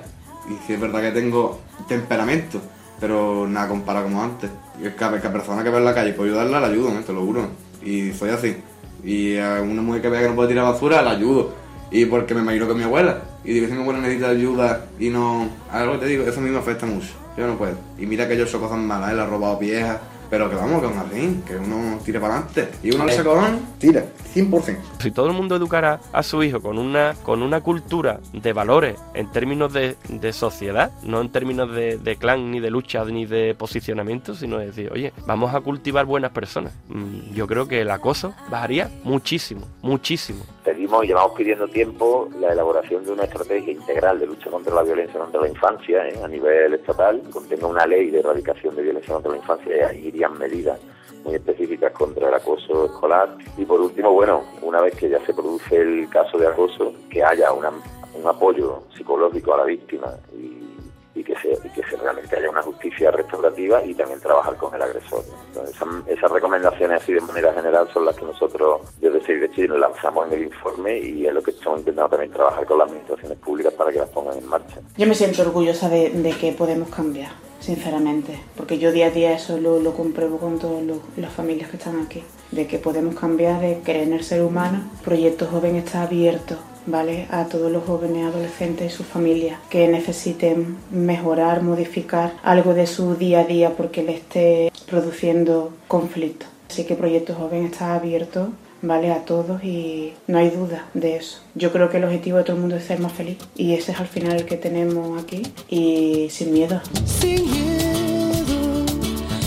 [0.51, 2.61] Y si es verdad que tengo temperamento,
[3.01, 4.51] pero nada comparado como antes.
[4.81, 7.03] Y cada, cada persona que ve en la calle puedo ayudarla, la ayudo, ¿eh?
[7.07, 7.49] te lo juro.
[7.85, 8.57] Y soy así.
[9.05, 11.55] Y a una mujer que vea que no puede tirar basura, la ayudo.
[11.91, 13.23] y porque me imagino que mi abuela.
[13.45, 15.49] Y digo, si mi abuela necesita ayuda y no...
[15.71, 17.09] Algo te digo, eso a mí me afecta mucho.
[17.37, 17.77] Yo no puedo.
[17.99, 19.99] Y mira que yo soy cosas malas, él ha robado viejas,
[20.33, 22.71] pero que vamos, que aún así, que uno tire para adelante.
[22.83, 24.03] Y uno le saca tira,
[24.35, 24.79] 100%.
[24.99, 28.99] Si todo el mundo educara a su hijo con una, con una cultura de valores
[29.13, 33.27] en términos de, de sociedad, no en términos de, de clan, ni de lucha, ni
[33.27, 36.73] de posicionamiento, sino de decir, oye, vamos a cultivar buenas personas.
[36.89, 40.47] Mm, Yo creo que el acoso bajaría muchísimo, muchísimo.
[40.65, 44.83] Pedimos y llevamos pidiendo tiempo la elaboración de una estrategia integral de lucha contra la
[44.83, 46.15] violencia contra la infancia ¿eh?
[46.25, 50.22] a nivel estatal, que contenga una ley de erradicación de violencia contra la infancia y
[50.31, 50.79] medidas
[51.25, 53.37] muy específicas contra el acoso escolar.
[53.57, 57.23] Y por último, bueno, una vez que ya se produce el caso de acoso, que
[57.23, 57.71] haya una-
[58.15, 60.72] un apoyo psicológico a la víctima y,
[61.15, 64.75] y que se, y que se realmente haya una justicia restaurativa y también trabajar con
[64.75, 65.23] el agresor.
[65.49, 69.55] Entonces, esas, esas recomendaciones así de manera general son las que nosotros desde Save the
[69.55, 72.89] Children lanzamos en el informe y es lo que estamos intentando también trabajar con las
[72.89, 74.81] administraciones públicas para que las pongan en marcha.
[74.97, 79.33] Yo me siento orgullosa de, de que podemos cambiar, sinceramente, porque yo día a día
[79.33, 80.83] eso lo, lo compruebo con todas
[81.17, 84.91] las familias que están aquí, de que podemos cambiar, de creer en el ser humano.
[85.05, 86.57] Proyecto Joven está abierto,
[86.87, 87.27] ¿vale?
[87.31, 93.17] A todos los jóvenes, adolescentes y sus familias que necesiten mejorar, modificar algo de su
[93.17, 96.47] día a día porque le esté produciendo conflicto.
[96.71, 98.49] Así que Proyecto Joven está abierto
[98.83, 99.13] ¿vale?
[99.13, 101.39] A todos y no hay duda de eso.
[101.55, 103.93] Yo creo que el objetivo de todo el mundo es ser más feliz y ese
[103.93, 106.81] es al final el que tenemos aquí y sin miedo.
[107.07, 108.85] Sin miedo,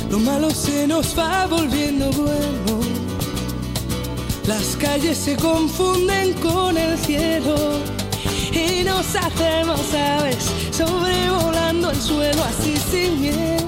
[0.09, 2.84] lo malo se nos va volviendo bueno.
[4.47, 7.55] Las calles se confunden con el cielo
[8.51, 13.65] y nos hacemos aves sobrevolando el suelo así sin miedo.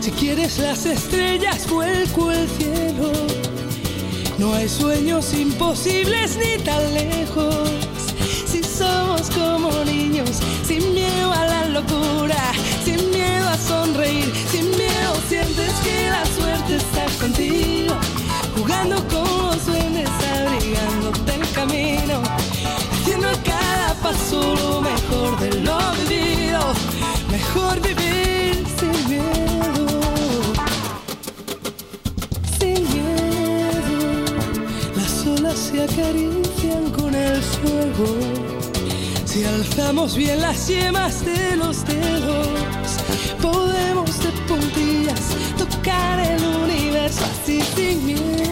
[0.00, 3.12] Si quieres las estrellas, vuelco el cielo.
[4.38, 7.70] No hay sueños imposibles ni tan lejos.
[8.46, 10.30] Si somos como niños,
[10.66, 12.52] sin miedo a la locura,
[12.84, 17.91] sin miedo a sonreír, sin miedo sientes que la suerte está contigo,
[18.62, 22.22] jugando con los duendes, abrigándote el camino,
[22.92, 26.60] haciendo cada paso lo mejor de lo vivido,
[27.30, 29.86] mejor vivir sin miedo.
[32.58, 33.98] Sin miedo,
[34.96, 38.16] las olas se acarician con el fuego.
[39.24, 42.48] Si alzamos bien las yemas de los dedos,
[43.40, 45.20] podemos de puntillas
[45.58, 48.51] tocar el universo así sin miedo.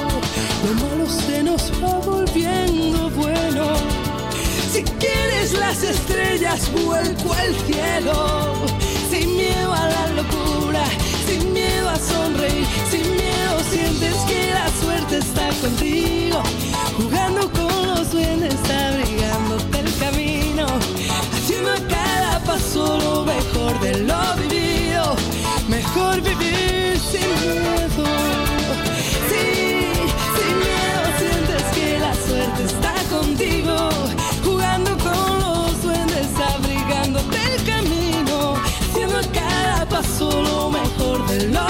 [0.63, 3.73] lo malo se nos va volviendo bueno.
[4.71, 8.53] Si quieres las estrellas, vuelco al cielo.
[9.09, 10.83] Sin miedo a la locura,
[11.27, 16.41] sin miedo a sonreír, sin miedo sientes que la suerte está contigo.
[16.97, 20.65] Jugando con los duendes, abrigándote el camino.
[21.33, 25.15] Haciendo a cada paso lo mejor de lo vivido.
[25.67, 28.30] Mejor vivir sin miedo.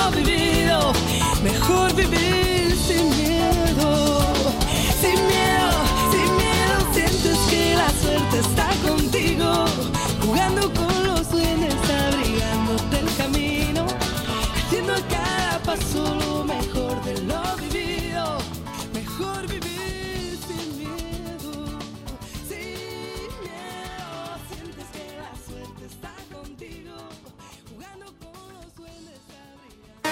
[0.09, 0.60] Mejor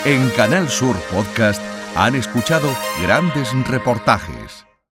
[0.09, 1.61] En Canal Sur Podcast
[1.95, 2.67] han escuchado
[3.03, 4.58] grandes reportajes